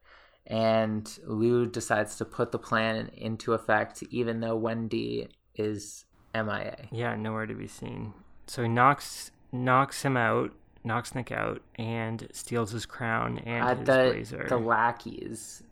[0.49, 6.89] and Lou decides to put the plan into effect, even though Wendy is MIA.
[6.91, 8.15] Yeah, nowhere to be seen.
[8.47, 10.53] So he knocks knocks him out,
[10.85, 14.47] knocks Nick out, and steals his crown and Uh, his the blazer.
[14.49, 15.63] the lackeys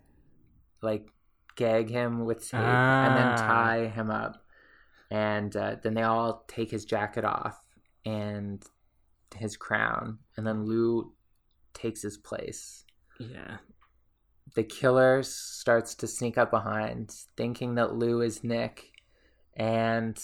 [0.83, 1.11] like
[1.57, 3.37] gag him with tape and then Ah.
[3.37, 4.45] tie him up,
[5.11, 7.59] and uh, then they all take his jacket off
[8.05, 8.62] and
[9.35, 11.12] his crown, and then Lou
[11.72, 12.85] takes his place.
[13.18, 13.57] yeah.
[14.57, 18.90] The killer starts to sneak up behind, thinking that Lou is Nick,
[19.54, 20.18] and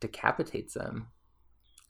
[0.00, 1.06] decapitates him.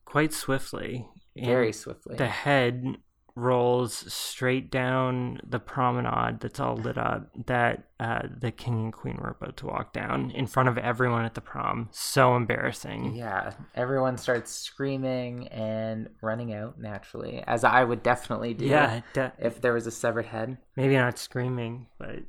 [0.05, 1.09] Quite swiftly.
[1.35, 2.17] Very swiftly.
[2.17, 2.99] The head
[3.37, 9.17] rolls straight down the promenade that's all lit up that uh, the king and queen
[9.21, 11.89] were about to walk down in front of everyone at the prom.
[11.93, 13.15] So embarrassing.
[13.15, 18.67] Yeah, everyone starts screaming and running out naturally, as I would definitely do.
[18.67, 20.59] Yeah, de- if there was a severed head.
[20.77, 22.21] Maybe not screaming, but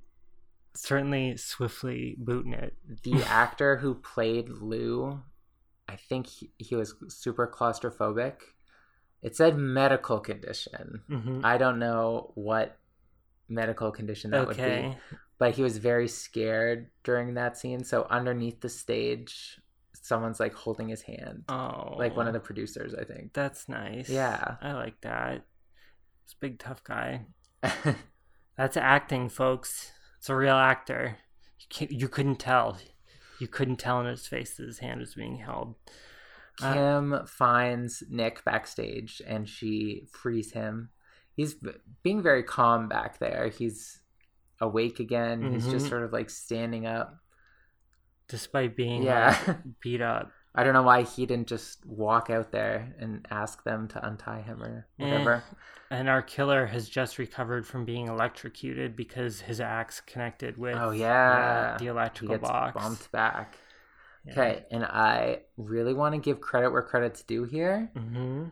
[0.75, 2.75] certainly swiftly booting it.
[3.03, 5.21] The actor who played Lou,
[5.87, 8.35] I think he, he was super claustrophobic.
[9.21, 11.03] It said medical condition.
[11.09, 11.45] Mhm.
[11.45, 12.77] I don't know what
[13.47, 14.97] medical condition that would be,
[15.37, 17.83] but he was very scared during that scene.
[17.83, 19.59] So underneath the stage,
[19.93, 21.43] someone's like holding his hand.
[21.49, 21.95] Oh.
[21.97, 23.33] Like one of the producers, I think.
[23.33, 24.09] That's nice.
[24.09, 24.55] Yeah.
[24.61, 25.45] I like that.
[26.23, 27.25] It's a big tough guy.
[28.57, 29.91] That's acting, folks.
[30.17, 31.17] It's a real actor.
[31.59, 32.77] You, can't, you couldn't tell.
[33.39, 35.75] You couldn't tell in his face that his hand was being held.
[36.63, 40.89] Uh, Kim finds Nick backstage and she frees him.
[41.35, 41.55] He's
[42.03, 43.47] being very calm back there.
[43.49, 43.99] He's
[44.59, 45.51] awake again.
[45.53, 45.89] He's just Mhm.
[45.89, 47.17] sort of like standing up.
[48.27, 49.37] Despite being Yeah.
[49.47, 50.31] like, beat up.
[50.53, 54.41] I don't know why he didn't just walk out there and ask them to untie
[54.41, 55.05] him or Eh.
[55.05, 55.43] whatever.
[55.89, 60.89] And our killer has just recovered from being electrocuted because his axe connected with oh
[60.89, 62.73] uh, yeah, the he electrical box.
[62.81, 63.55] bumped back.
[64.29, 67.89] Okay, and I really want to give credit where credit's due here.
[67.95, 68.45] hmm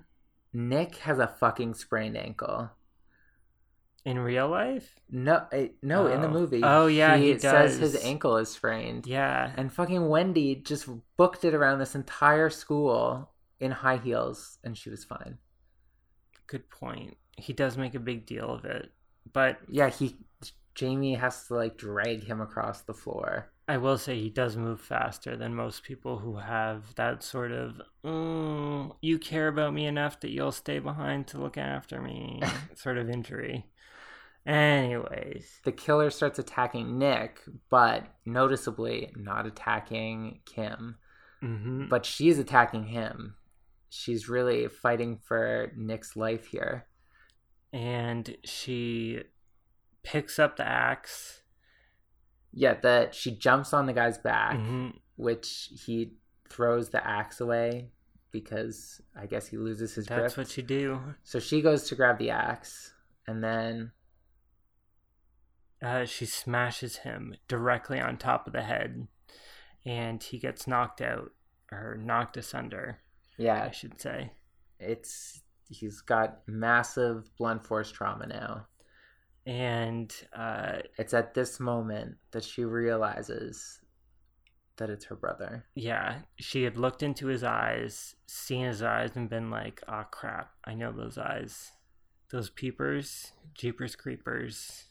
[0.51, 2.71] Nick has a fucking sprained ankle.
[4.05, 4.99] In real life?
[5.11, 6.31] No, I, no, in the Oh.
[6.31, 6.61] movie.
[6.63, 9.05] Oh, yeah, he says his ankle is sprained.
[9.05, 9.51] Yeah.
[9.55, 14.89] And fucking Wendy just booked it around this entire school in high heels, and she
[14.89, 15.37] was fine.
[16.47, 17.17] Good point.
[17.37, 18.91] He does make a big deal of it.
[19.31, 20.17] But Yeah, he
[20.73, 23.51] Jamie has to like drag him across the floor.
[23.69, 27.79] I will say he does move faster than most people who have that sort of,
[28.03, 32.41] mm, you care about me enough that you'll stay behind to look after me
[32.75, 33.67] sort of injury.
[34.45, 40.97] Anyways, The killer starts attacking Nick, but noticeably not attacking Kim.
[41.39, 43.35] hmm But she's attacking him.
[43.89, 46.87] She's really fighting for Nick's life here.
[47.71, 49.21] and she
[50.03, 51.38] picks up the axe.
[52.51, 54.99] Yeah, that she jumps on the guy's back, Mhm.
[55.15, 56.13] which he
[56.49, 57.91] throws the axe away
[58.31, 60.23] because I guess he loses his That's grip.
[60.25, 61.15] That's what you do.
[61.23, 62.93] So she goes to grab the axe,
[63.27, 63.91] and then
[65.81, 69.07] Uh, she smashes him directly on top of the head,
[69.85, 71.31] and he gets knocked out
[71.71, 72.99] or knocked asunder.
[73.37, 74.33] yeah, I should say.
[74.79, 78.65] it's he's got massive blunt force trauma now.
[79.45, 83.79] And uh, It's at this moment that she realizes
[84.77, 85.65] that it's her brother.
[85.75, 90.51] yeah, she had looked into his eyes, seen his eyes, and been like, "Ah, crap!
[90.63, 91.73] I know those eyes,
[92.31, 94.85] those peepers, jeepers creepers."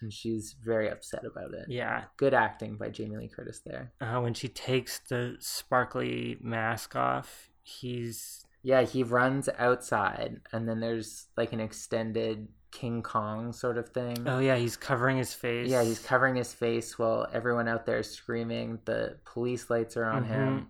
[0.00, 1.66] And she's very upset about it.
[1.68, 2.04] Yeah.
[2.16, 3.92] Good acting by Jamie Lee Curtis there.
[4.00, 10.80] Uh, when she takes the sparkly mask off, he's Yeah, he runs outside, and then
[10.80, 14.16] there's like an extended King Kong sort of thing.
[14.26, 15.68] oh yeah, he's covering his face.
[15.68, 18.78] Yeah, he's covering his face while everyone out there is screaming.
[18.84, 20.68] The police lights are on him.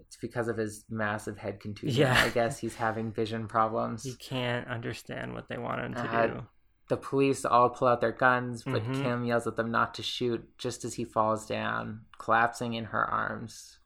[0.00, 2.04] It's because of his massive head contusion.
[2.06, 2.14] Mm-hmm.
[2.14, 2.24] Yeah.
[2.24, 4.02] I guess he's having vision problems.
[4.04, 6.46] He can't understand what they want him to Uh, do.
[6.88, 9.02] The police all pull out their guns, but Mhm.
[9.02, 13.04] Kim yells at them not to shoot just as he falls down, collapsing in her
[13.04, 13.78] arms.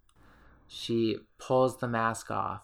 [0.69, 2.63] She pulls the mask off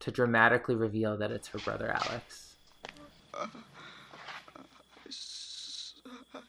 [0.00, 2.56] to dramatically reveal that it's her brother Alex.
[6.34, 6.40] I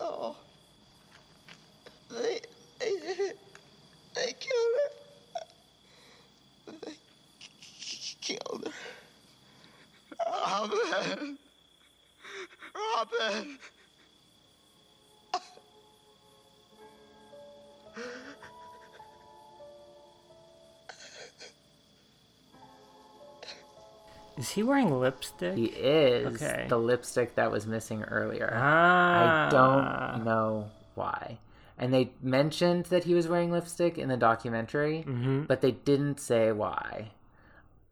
[0.00, 0.36] know.
[2.10, 2.40] They,
[2.80, 3.38] they did it.
[4.14, 4.78] They killed
[6.66, 6.74] her.
[6.82, 6.94] They
[8.22, 8.72] killed her.
[10.28, 11.38] Robin.
[12.96, 13.58] Robin.
[24.40, 25.54] Is he wearing lipstick?
[25.56, 26.66] He is Okay.
[26.68, 28.50] the lipstick that was missing earlier.
[28.54, 29.46] Ah.
[29.46, 31.38] I don't know why.
[31.78, 35.46] And they mentioned that he was wearing lipstick in the documentary, Mhm.
[35.46, 37.12] but they didn't say why.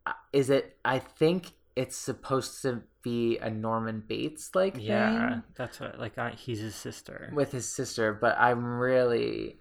[0.06, 0.76] Uh, Is it?
[0.84, 5.98] I think it's supposed to be a Norman Bates like Yeah, thing that's what.
[5.98, 7.30] Like, uh, he's his sister.
[7.32, 9.58] with his sister, but I'm really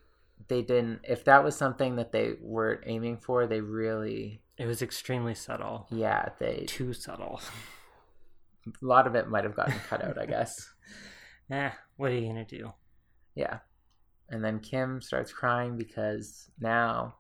[0.49, 1.01] they didn't.
[1.03, 5.87] If that was something that they were aiming for, they really It was extremely subtle.
[5.91, 7.39] yeah they Too subtle.
[8.67, 10.17] a lot of it might have gotten cut out.
[10.17, 10.69] I guess.
[11.51, 12.73] eh, what are you gonna do?
[13.35, 13.59] Yeah.
[14.29, 17.15] And then Kim starts crying because now,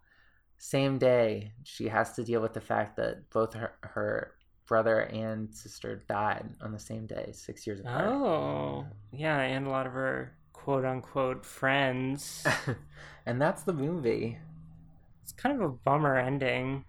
[0.57, 4.33] same day, she has to deal with the fact that both her, her
[4.65, 8.05] brother and sister died on the same day, six years apart.
[8.07, 12.45] Oh, yeah, and a lot of her quote unquote friends.
[13.25, 14.37] and that's the movie.
[15.23, 16.83] It's kind of a bummer ending.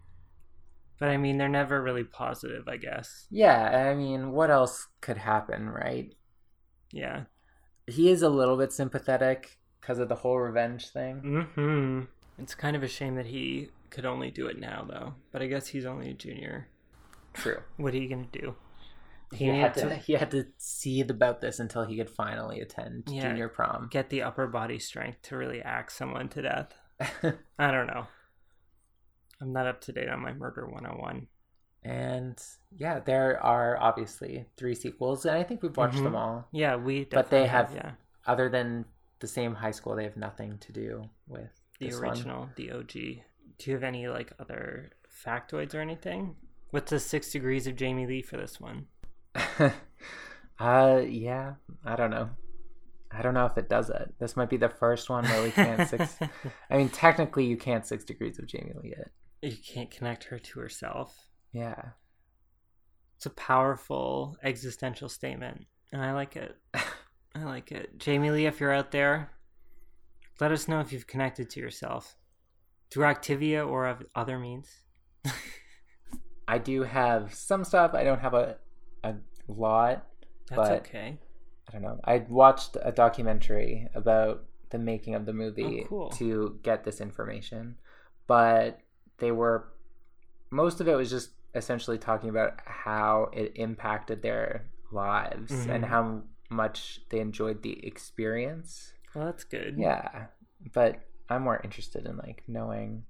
[0.99, 3.27] But I mean, they're never really positive, I guess.
[3.31, 6.13] Yeah, I mean, what else could happen, right?
[6.93, 7.25] Yeah.
[7.87, 11.47] He is a little bit sympathetic because of the whole revenge thing.
[11.55, 12.01] hmm
[12.43, 15.15] It's kind of a shame that he could only do it now, though.
[15.33, 16.69] But I guess he's only a junior.
[17.35, 17.61] True.
[17.77, 18.57] What are you gonna do?
[19.33, 23.23] He, had to, he had to seethe about this until he could finally attend Yeah.
[23.23, 23.89] junior prom.
[23.91, 26.73] get the upper body strength to really axe someone to death.
[27.59, 28.07] I don't know.
[29.41, 31.27] I'm not up to date on my murder 101.
[31.85, 32.37] And
[32.77, 36.05] yeah, there are obviously three sequels, and I think we've watched Mhm.
[36.05, 36.49] them all.
[36.53, 37.93] Yeah, we But they have, have, yeah.
[38.27, 38.85] other than
[39.21, 42.11] the same high school, they have nothing to do with The this one.
[42.11, 43.23] original, the OG.
[43.59, 44.91] Do you have any like other
[45.25, 46.37] factoids or anything?
[46.71, 48.89] What's the six degrees of Jamie Lee for this one?
[50.61, 52.31] uh, yeah, I don't know.
[53.11, 54.15] I don't know if it does it.
[54.19, 56.17] This might be the first one where we can't six.
[56.71, 59.11] I mean, technically, you can't six degrees of Jamie Lee it.
[59.43, 61.17] You can't connect her to herself.
[61.53, 61.81] Yeah.
[63.17, 66.57] It's a powerful existential statement, and I like it.
[66.75, 67.99] I like it.
[67.99, 69.31] Jamie Lee, if you're out there,
[70.41, 72.17] let us know if you've connected to yourself
[72.91, 74.69] through Activia or of other means.
[76.49, 77.93] I do have some stuff.
[77.95, 78.57] I don't have a
[79.05, 79.15] a
[79.49, 80.07] lot,
[80.49, 81.19] That's but okay.
[81.69, 82.01] I don't know.
[82.05, 86.09] I watched a documentary about the making of the movie Oh, cool.
[86.11, 87.77] to get this information,
[88.27, 88.81] but
[89.19, 89.69] they were
[90.51, 95.89] most of it was just essentially talking about how it impacted their lives and Mhm.
[95.89, 98.95] how much they enjoyed the experience.
[99.15, 99.77] Well, that's good.
[99.79, 100.27] Yeah,
[100.73, 103.05] but I'm more interested in like knowing.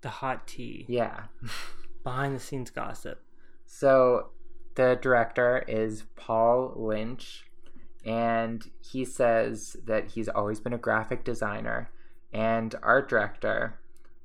[0.00, 0.84] The hot tea.
[0.88, 1.26] Yeah.
[2.02, 3.22] Behind the scenes gossip.
[3.66, 4.30] So
[4.74, 7.48] the director is Paul Lynch,
[8.04, 11.90] and he says that he's always been a graphic designer
[12.32, 13.78] and art director.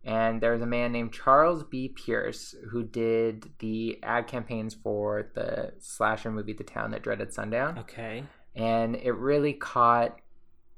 [0.07, 1.89] And there's a man named Charles B.
[1.89, 7.79] Pierce who did the ad campaigns for the slasher movie The Town That Dreaded Sundown.
[7.79, 8.23] Okay.
[8.55, 10.17] And it really caught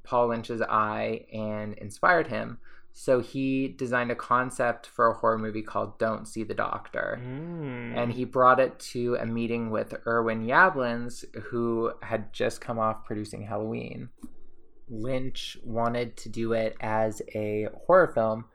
[0.04, 2.58] Paul Lynch's eye and inspired him.
[2.92, 7.22] So he designed a concept for a horror movie called Don't See the Doctor.
[7.24, 7.96] Mm.
[7.96, 13.06] And he brought it to a meeting with Irwin Yablans, who had just come off
[13.06, 14.10] producing Halloween.
[14.90, 18.46] Lynch wanted to do it as a horror film,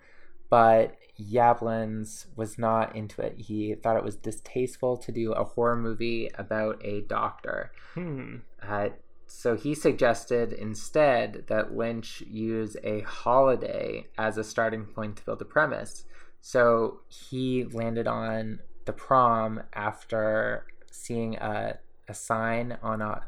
[0.55, 3.35] but Yablans was not into it.
[3.41, 7.73] He thought it was distasteful to do a horror movie about a doctor.
[7.95, 8.37] Hmm.
[8.63, 8.91] Uh,
[9.27, 15.43] so he suggested instead that Lynch use a holiday as a starting point to build
[15.43, 16.05] a premise.
[16.41, 23.23] So he landed on the prom after seeing a, a sign on a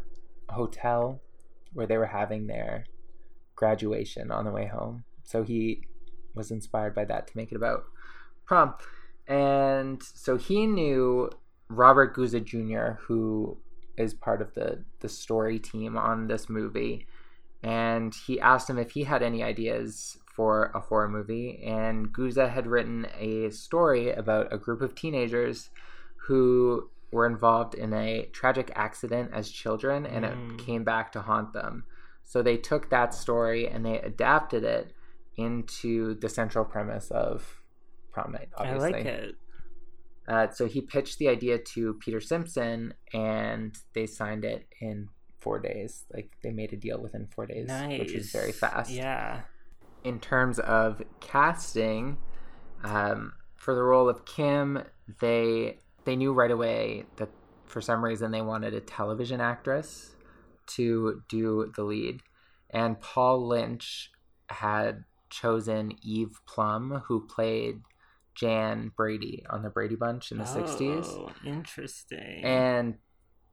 [0.51, 1.21] hotel
[1.73, 2.85] where they were having their
[3.57, 5.03] graduation on the way home.
[5.25, 5.81] So he
[6.37, 7.85] was inspired by that to make it about
[8.45, 8.75] prom.
[9.27, 11.31] And so he knew
[11.69, 13.59] Robert Guza Jr., who
[13.97, 17.07] is part of the the story team on this movie
[17.63, 22.51] and he asked him if he had any ideas for a horror movie and Guza
[22.51, 25.71] had written a story about a group of teenagers
[26.17, 30.53] who were involved in a tragic accident as children and Mm.
[30.53, 31.85] it came back to haunt them
[32.23, 34.93] so they took that story and they adapted it
[35.37, 37.61] into the central premise of
[38.13, 39.35] prom night obviously I like it.
[40.29, 45.09] uh, so he pitched the idea to Peter Simpson, and they signed it in
[45.39, 46.05] four days.
[46.13, 48.91] Like they made a deal within four days, which is very fast.
[48.91, 49.43] Yeah.
[50.03, 52.17] In terms of casting,
[52.83, 54.83] um, for the role of Kim,
[55.21, 57.29] they they knew right away that
[57.67, 60.15] for some reason they wanted a television actress
[60.69, 62.23] to do the lead,
[62.71, 64.11] and Paul Lynch
[64.49, 65.05] had
[65.41, 67.83] chosen Eve Plumb, who played
[68.35, 71.07] Jan Brady on the Brady Bunch in the 60s.
[71.07, 72.45] Oh, interesting.
[72.45, 72.97] And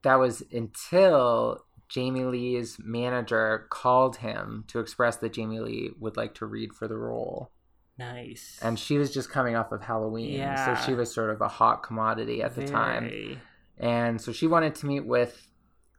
[0.02, 6.34] that was until Jamie Lee's manager called him to express that Jamie Lee would like
[6.34, 7.50] to read for the role.
[7.98, 8.58] nice.
[8.62, 10.34] And she was just coming off of Halloween.
[10.34, 10.76] Yeah.
[10.76, 13.04] So she was sort of a hot commodity at the time.
[13.04, 13.38] Very.
[13.78, 15.48] And so she wanted to meet with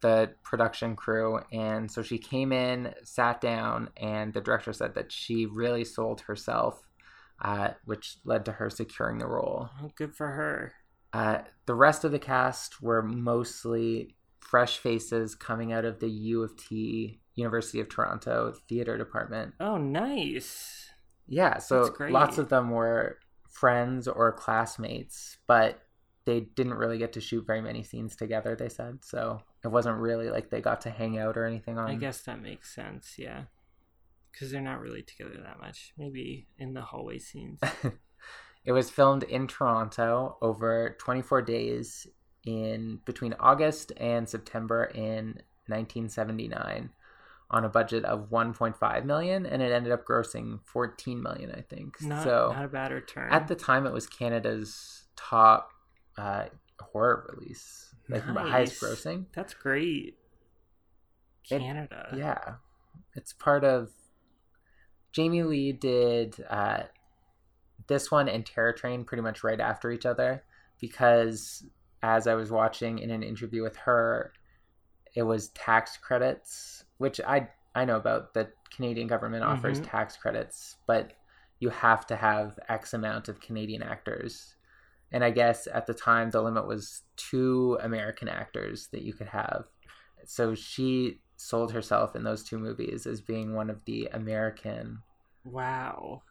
[0.01, 1.39] the production crew.
[1.51, 6.21] And so she came in, sat down, and the director said that she really sold
[6.21, 6.81] herself,
[7.41, 9.69] uh, which led to her securing the role.
[9.81, 10.73] Oh, good for her.
[11.13, 16.43] Uh, the rest of the cast were mostly fresh faces coming out of the U
[16.43, 19.53] of T, University of Toronto theater department.
[19.59, 20.89] Oh, nice.
[21.27, 23.17] Yeah, so lots of them were
[23.49, 25.79] friends or classmates, but
[26.25, 28.99] they didn't really get to shoot very many scenes together, they said.
[29.03, 32.21] So it wasn't really like they got to hang out or anything on I guess
[32.21, 33.15] that makes sense.
[33.17, 33.43] Yeah.
[34.31, 35.93] Because they're not really together that much.
[35.97, 37.59] Maybe in the hallway scenes.
[38.65, 42.07] It was filmed in Toronto over 24 days
[42.45, 46.89] in between August and September in 1979
[47.51, 52.01] on a budget of 1.5 million and it ended up grossing 14 million I think.
[52.01, 53.31] Not, so not a bad return.
[53.31, 55.69] at the time it was Canada's top
[56.17, 56.45] uh,
[56.79, 59.25] horror release, like highest grossing.
[59.33, 60.17] That's great.
[61.49, 62.13] It- Canada.
[62.15, 62.55] Yeah,
[63.15, 63.91] it's part of.
[65.11, 66.83] Jamie Lee did uh,
[67.87, 70.43] this one and Terror Train pretty much right after each other
[70.81, 71.63] because,
[72.03, 74.33] as I was watching in an interview with her,
[75.15, 78.33] it was tax credits, which I I know about.
[78.33, 79.89] The Canadian government offers Mhm.
[79.89, 81.13] tax credits, but
[81.59, 84.54] you have to have X amount of Canadian actors.
[85.15, 89.27] And I guess at the time the limit was two American actors that you could
[89.27, 89.63] have.
[90.25, 94.99] So she sold herself in those two movies as being one of the American.
[95.45, 96.23] Wow.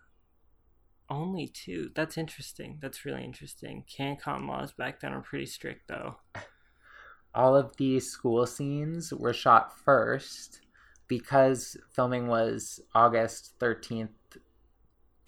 [1.09, 1.93] Only two.
[1.95, 2.77] That's interesting.
[2.83, 3.85] That's really interesting.
[3.91, 6.17] CanCon laws back then were pretty strict, though.
[7.35, 10.61] All of the school scenes were shot first
[11.09, 14.11] because filming was August 13th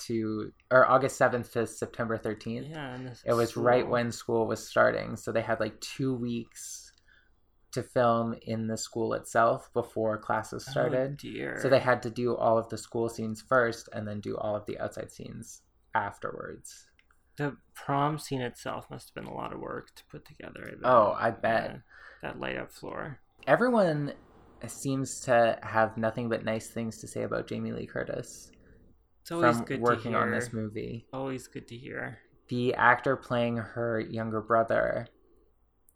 [0.07, 2.71] to or August 7th to September 13th.
[2.71, 6.15] Yeah, and this It was right when school was starting, so they had like 2
[6.15, 6.93] weeks
[7.73, 11.17] to film in the school itself before classes Oh, started.
[11.19, 11.59] dear.
[11.61, 14.57] So they had to do all of the school scenes first and then do all
[14.57, 15.63] of the outside scenes
[15.95, 16.87] afterwards.
[17.37, 20.71] The prom scene itself must have been a lot of work to put together.
[20.83, 20.89] I.
[20.89, 21.71] Oh, I bet.
[21.71, 21.77] Yeah,
[22.23, 23.19] that light up floor.
[23.47, 24.15] Everyone
[24.67, 28.51] seems to have nothing but nice things to say about Jamie Lee Curtis
[29.27, 30.19] from good working to hear.
[30.19, 31.07] on this movie.
[31.13, 32.19] Always good to hear.
[32.49, 35.09] The actor playing her younger brother,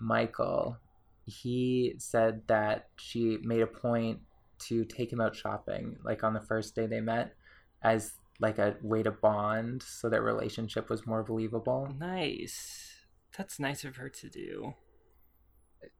[0.00, 0.78] Michael,
[1.26, 4.20] he said that she made a point
[4.66, 7.34] to take him out shopping, like on the first day they met,
[7.82, 11.94] as like a way to bond so their relationship was more believable.
[11.98, 12.94] Nice.
[13.36, 14.74] That's nice of her to do.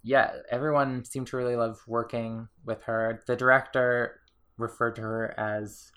[0.03, 3.23] yeah, everyone seemed to really love working with her.
[3.27, 4.21] The director
[4.59, 5.91] referred to her as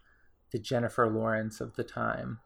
[0.54, 2.40] the Jennifer Lawrence of the time.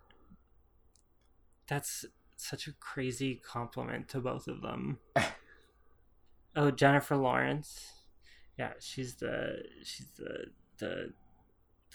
[1.67, 2.05] That's
[2.37, 4.99] such a crazy compliment to both of them.
[6.55, 7.91] oh, Jennifer Lawrence.
[8.57, 10.45] Yeah, she's the she's the
[10.79, 11.13] the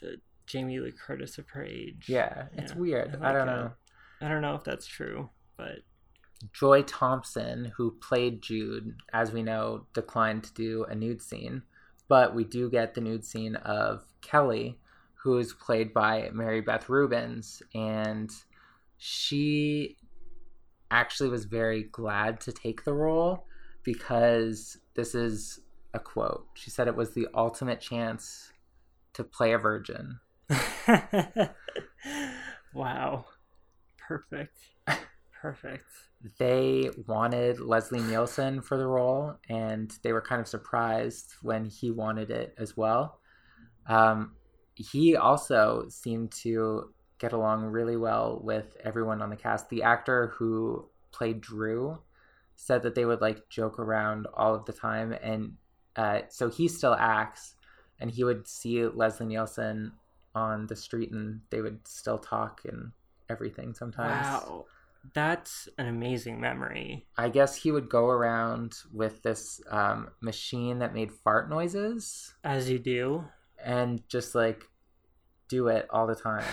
[0.01, 0.17] the
[0.47, 2.05] Jamie Lee Curtis of her age.
[2.09, 3.17] Yeah, it's weird.
[3.17, 3.73] I like don't know.
[4.21, 5.79] I don't know if that's true, but
[6.53, 11.63] Joy Thompson, who played Jude, as we know, declined to do a nude scene,
[12.07, 14.79] but we do get the nude scene of Kelly,
[15.23, 18.31] who is played by Mary Beth Rubens, and
[18.99, 19.97] she
[20.91, 23.47] actually was very glad to take the role
[23.83, 25.61] because this is
[25.95, 26.47] a quote.
[26.55, 28.53] She said it was the ultimate chance
[29.15, 30.19] to play a virgin.
[32.75, 33.27] wow.
[33.97, 34.59] Perfect.
[35.41, 35.87] Perfect.
[36.39, 41.91] they wanted Leslie Nielsen for the role, and they were kind of surprised when he
[41.91, 43.19] wanted it as well.
[43.89, 44.33] Um,
[44.75, 49.69] he also seemed to get along really well with everyone on the cast.
[49.69, 51.99] The actor who played Drew
[52.57, 55.55] said that they would like joke around all of the time, and
[55.97, 57.55] uh, so he still acts,
[58.01, 59.93] and he would see Leslie Nielsen
[60.35, 62.93] on the street, and they would still talk and
[63.29, 64.27] everything sometimes.
[64.27, 64.67] Wow.
[65.15, 67.07] That's an amazing memory.
[67.17, 72.71] I guess he would go around with this um, machine that made fart noises As
[72.71, 73.25] you do.
[73.65, 74.69] And just like
[75.49, 76.45] do it all the time.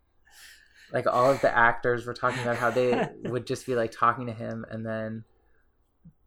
[0.92, 4.26] like all of the actors were talking about how they would just be like talking
[4.26, 5.24] to him and then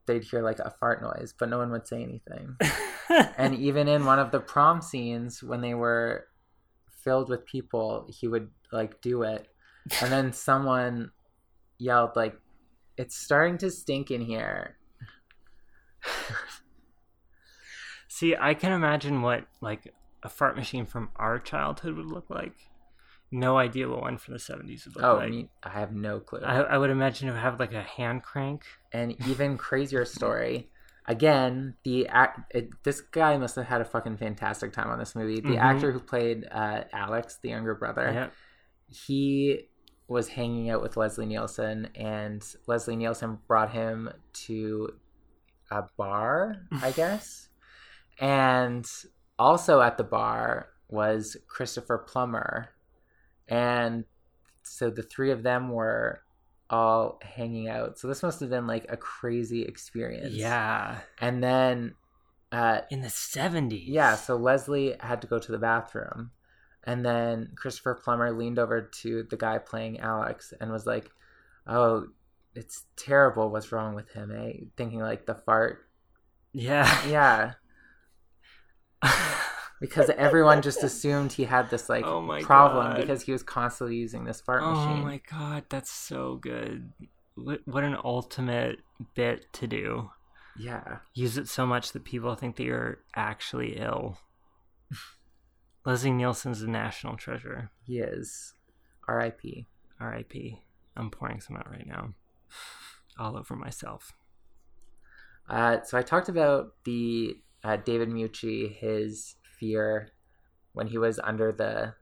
[0.06, 2.58] they'd hear like a fart noise, but no one would say anything.
[3.38, 6.28] and even in one of the prom scenes when they were
[7.04, 9.48] filled with people, he would like do it.
[10.02, 11.12] And then someone
[11.78, 12.36] yelled like
[12.98, 14.78] it's starting to stink in here.
[18.22, 22.54] See, I can imagine what like a fart machine from our childhood would look like.
[23.32, 25.32] No idea what one from the seventies would look Oh, like.
[25.32, 26.42] me, I have no clue.
[26.46, 28.64] I, I would imagine it would have like a hand crank.
[28.92, 30.70] and even crazier story.
[31.08, 32.54] Again, the act.
[32.54, 35.42] It, this guy must have had a fucking fantastic time on this movie.
[35.42, 35.60] The Mhm.
[35.60, 38.34] actor who played uh, Alex, the younger brother, Yep.
[38.88, 39.68] he
[40.08, 44.12] was hanging out with Leslie Nielsen, and Leslie Nielsen brought him
[44.46, 44.90] to
[45.72, 47.48] a bar, I guess.
[48.22, 48.90] And
[49.38, 52.70] also at the bar was Christopher Plummer,
[53.50, 54.06] and
[54.64, 56.22] so the three of them were
[56.70, 58.00] all hanging out.
[58.00, 60.34] So this must have been like a crazy experience.
[60.34, 61.00] Yeah.
[61.20, 61.96] And then
[62.52, 63.90] uh In the seventies.
[63.90, 66.32] yeah, so Leslie had to go to the bathroom.
[66.86, 71.12] And then Christopher Plummer leaned over to the guy playing Alex and was like,
[71.68, 72.08] "Oh,
[72.56, 75.88] it's terrible what's wrong with him, eh?" Thinking like the fart.
[76.54, 76.90] Yeah.
[77.08, 77.54] Yeah.
[79.80, 82.98] Because everyone just assumed he had this like Oh problem God.
[83.02, 85.02] because he was constantly using this fart Oh machine.
[85.04, 86.94] Oh my god, that's so good.
[87.36, 88.80] What, what an ultimate
[89.16, 90.12] bit to do.
[90.58, 90.98] Yeah.
[91.14, 94.18] Use it so much that people think that you're actually ill.
[95.86, 97.72] Leslie Nielsen's a national treasure.
[97.86, 98.54] He is.
[99.08, 99.68] R.I.P.
[100.00, 100.62] R.I.P.
[100.96, 102.14] I'm pouring some out right now.
[103.18, 104.14] All over myself.
[105.50, 110.12] Uh, so I talked about the uh, David Mucci, his fear
[110.74, 111.94] when he was under the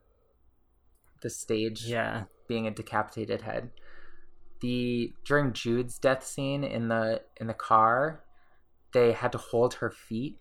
[1.21, 2.23] the stage, Yeah.
[2.47, 3.71] being a decapitated head.
[4.61, 8.23] The during Jude's death scene in the in the car,
[8.93, 10.37] they had to hold her feet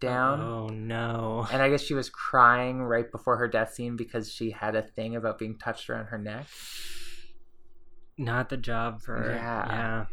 [0.00, 0.40] down.
[0.40, 1.46] Oh no.
[1.52, 4.82] And I guess she was crying right before her death scene because she had a
[4.82, 6.46] thing about being touched around her neck.
[8.16, 9.66] Not the job for Yeah.
[9.68, 10.06] yeah.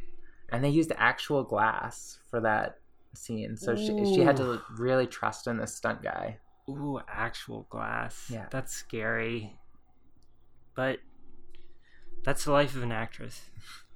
[0.49, 2.79] And they used actual glass for that
[3.18, 3.57] scene.
[3.57, 6.38] So she, she had to really trust in this stunt guy.
[6.69, 8.30] Ooh, actual glass.
[8.31, 8.48] Yeah.
[8.52, 9.57] That's scary.
[10.76, 10.99] but
[12.23, 13.41] that's the life of an actress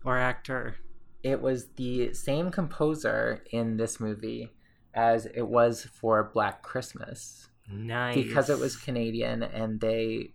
[0.06, 0.76] or actor.
[1.24, 4.52] It was the same composer in this movie
[4.94, 7.50] as it was for Black Christmas.
[7.72, 8.16] Nice.
[8.16, 10.32] Because it was Canadian and they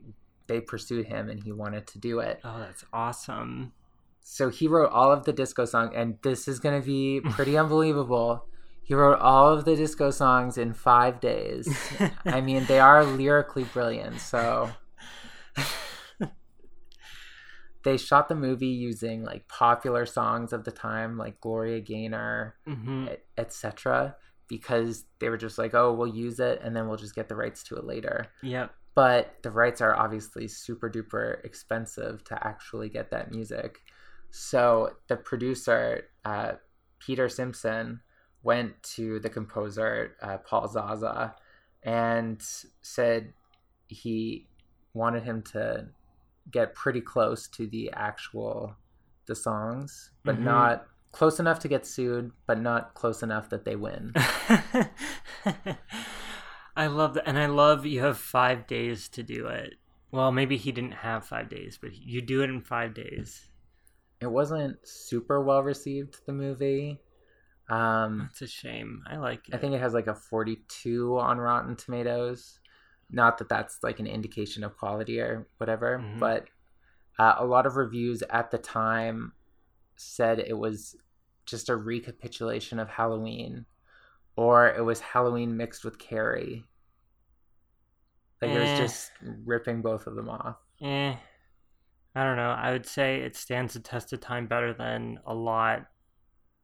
[0.46, 2.40] they pursued him and he wanted to do it.
[2.44, 3.72] Oh, that's awesome.
[4.22, 7.56] So he wrote all of the disco song and this is going to be pretty
[7.62, 8.46] unbelievable.
[8.86, 11.68] He wrote all of the disco songs in 5 days.
[12.24, 14.20] I mean, they are lyrically brilliant.
[14.20, 14.70] So
[17.82, 23.16] they shot the movie using like popular songs of the time like Gloria Gaynor, Mhm.
[23.36, 24.16] etc.
[24.48, 27.34] because they were just like, "Oh, we'll use it and then we'll just get the
[27.34, 28.72] rights to it later." Yep.
[28.94, 33.80] But the rights are obviously super duper expensive to actually get that music.
[34.30, 36.52] So the producer, uh,
[37.00, 38.00] Peter Simpson,
[38.46, 41.34] went to the composer, uh, Paul Zaza,
[41.82, 42.40] and
[42.82, 43.32] said
[43.88, 44.46] he
[44.94, 45.88] wanted him to
[46.50, 48.76] get pretty close to the actual
[49.26, 50.44] the songs, but Mhm.
[50.44, 54.12] not close enough to get sued, but not close enough that they win.
[56.76, 59.74] I love that, and I love you have five days to do it.
[60.12, 63.48] Well, maybe he didn't have five days, but you do it in five days.
[64.20, 66.98] it wasn't super well received the movie
[67.68, 69.02] um It's a shame.
[69.10, 69.54] I like it.
[69.54, 72.60] i think it has like a 42 on rotten tomatoes
[73.10, 76.18] not that that's like an indication of quality or whatever Mhm.
[76.20, 76.48] but
[77.18, 79.32] uh, a lot of reviews at the time
[79.96, 80.94] said it was
[81.46, 83.64] just a recapitulation of halloween
[84.36, 86.64] or it was halloween mixed with carrie
[88.42, 88.78] like it was Eh.
[88.78, 89.10] just
[89.44, 91.16] ripping both of them off Eh,
[92.14, 92.50] I don't know.
[92.50, 95.86] I would say it stands the test of time better than a lot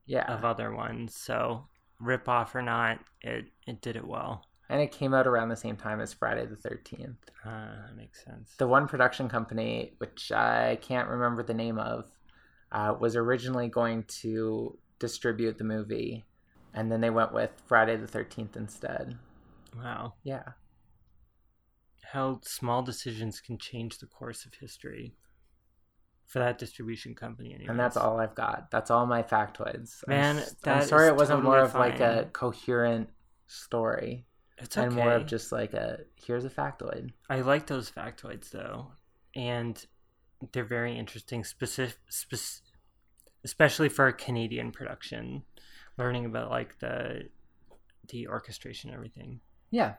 [0.07, 1.15] yeah of other ones.
[1.15, 1.69] So,
[2.01, 4.45] rip off or not, it it did it well.
[4.69, 8.25] and it came out around the same time as friday the 13th Uh, that makes
[8.25, 8.55] sense.
[8.59, 12.07] the one production company, which I can't remember the name of,
[12.73, 16.25] uh, was originally going to distribute the movie,
[16.75, 19.19] and then they went with Friday the Thirteenth instead.
[19.77, 20.15] Wow.
[20.23, 20.53] Yeah,
[22.13, 25.15] How small decisions can change the course of history
[26.33, 27.51] for that distribution company.
[27.51, 27.69] Anyways.
[27.69, 28.71] and that's all I've got.
[28.71, 30.03] That's all my factoids.
[30.09, 33.11] I'm Man, s- I'm, sorry it wasn't more totally of like a coherent
[33.49, 34.25] story,
[34.57, 37.11] It's and more of just like a here's a factoid.
[37.29, 38.93] I like those factoids though,
[39.37, 39.85] and
[40.53, 42.65] they're very interesting, specific, spec-
[43.45, 45.43] especially for a Canadian production.
[45.99, 47.29] Learning about like the
[48.09, 49.41] the orchestration, and everything.
[49.71, 49.97] Yeah,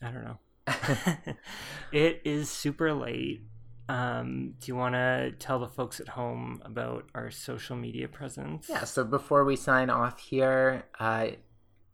[0.00, 0.38] I don't know.
[1.92, 3.42] it is super late.
[3.90, 8.66] Um, do you want to tell the folks at home about our social media presence?
[8.68, 11.38] Yeah, so before we sign off here, I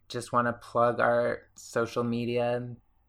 [0.09, 2.69] just want to plug our social media.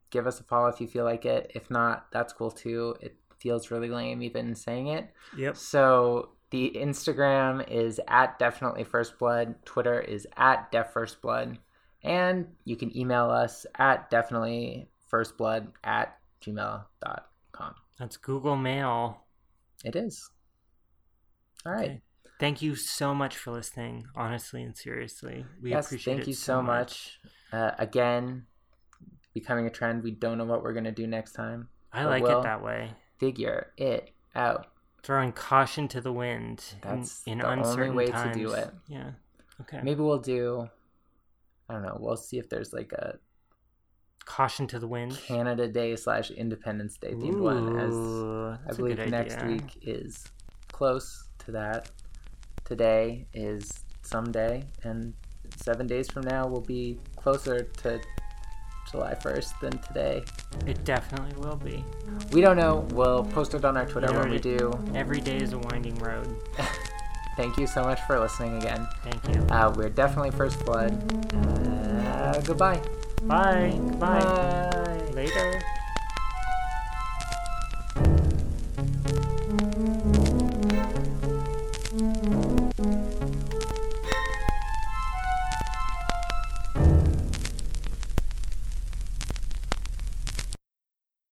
[0.10, 1.52] Give us a follow if you feel like it.
[1.54, 2.96] If not, that's cool too.
[3.02, 5.10] It feels really lame even saying it.
[5.38, 5.58] Yep.
[5.58, 9.56] So the Instagram is at definitely first blood.
[9.66, 11.58] Twitter is at def first blood.
[12.04, 17.20] And you can email us at definitely first blood at gmail.com.
[18.00, 19.24] That's Google Mail.
[19.84, 20.30] It is.
[21.66, 21.90] All right.
[21.90, 22.02] Okay.
[22.40, 25.46] Thank you so much for listening, honestly and seriously.
[25.62, 27.20] We yes, appreciate thank you so much.
[27.52, 28.46] Uh, again,
[29.34, 30.04] becoming a trend.
[30.04, 31.70] We don't know what we're gonna do next time.
[31.92, 32.92] I like we'll it that way.
[33.20, 34.68] Figure it out.
[35.02, 36.64] Throwing caution to the wind.
[36.82, 38.36] That's in, in the only uncertain way times.
[38.36, 38.70] to do it.
[38.88, 39.12] Yeah.
[39.62, 39.80] Okay.
[39.82, 40.70] Maybe we'll do.
[41.70, 41.98] I don't know.
[42.00, 43.18] We'll see if there's like a
[44.28, 45.18] caution to the wind.
[45.26, 47.80] Canada Day slash Independence Day themed one.
[47.80, 49.48] As I believe next idea.
[49.48, 50.26] week is
[50.72, 51.90] close to that.
[52.66, 55.14] Today is someday, and
[55.56, 58.00] seven days from now will be closer to
[58.92, 60.24] July 1st than today.
[60.66, 61.84] It definitely will be.
[62.32, 62.86] We don't know.
[62.92, 64.72] We'll post it on our Twitter when we do.
[64.94, 66.28] Every day is a winding road.
[67.38, 68.88] Thank you so much for listening again.
[69.04, 69.42] Thank you.
[69.50, 70.92] Uh, we're definitely First Blood.
[71.34, 72.82] Uh, goodbye.
[73.24, 73.72] Bye.
[73.78, 74.70] Goodbye.
[74.70, 75.12] Bye.
[75.14, 75.64] Later.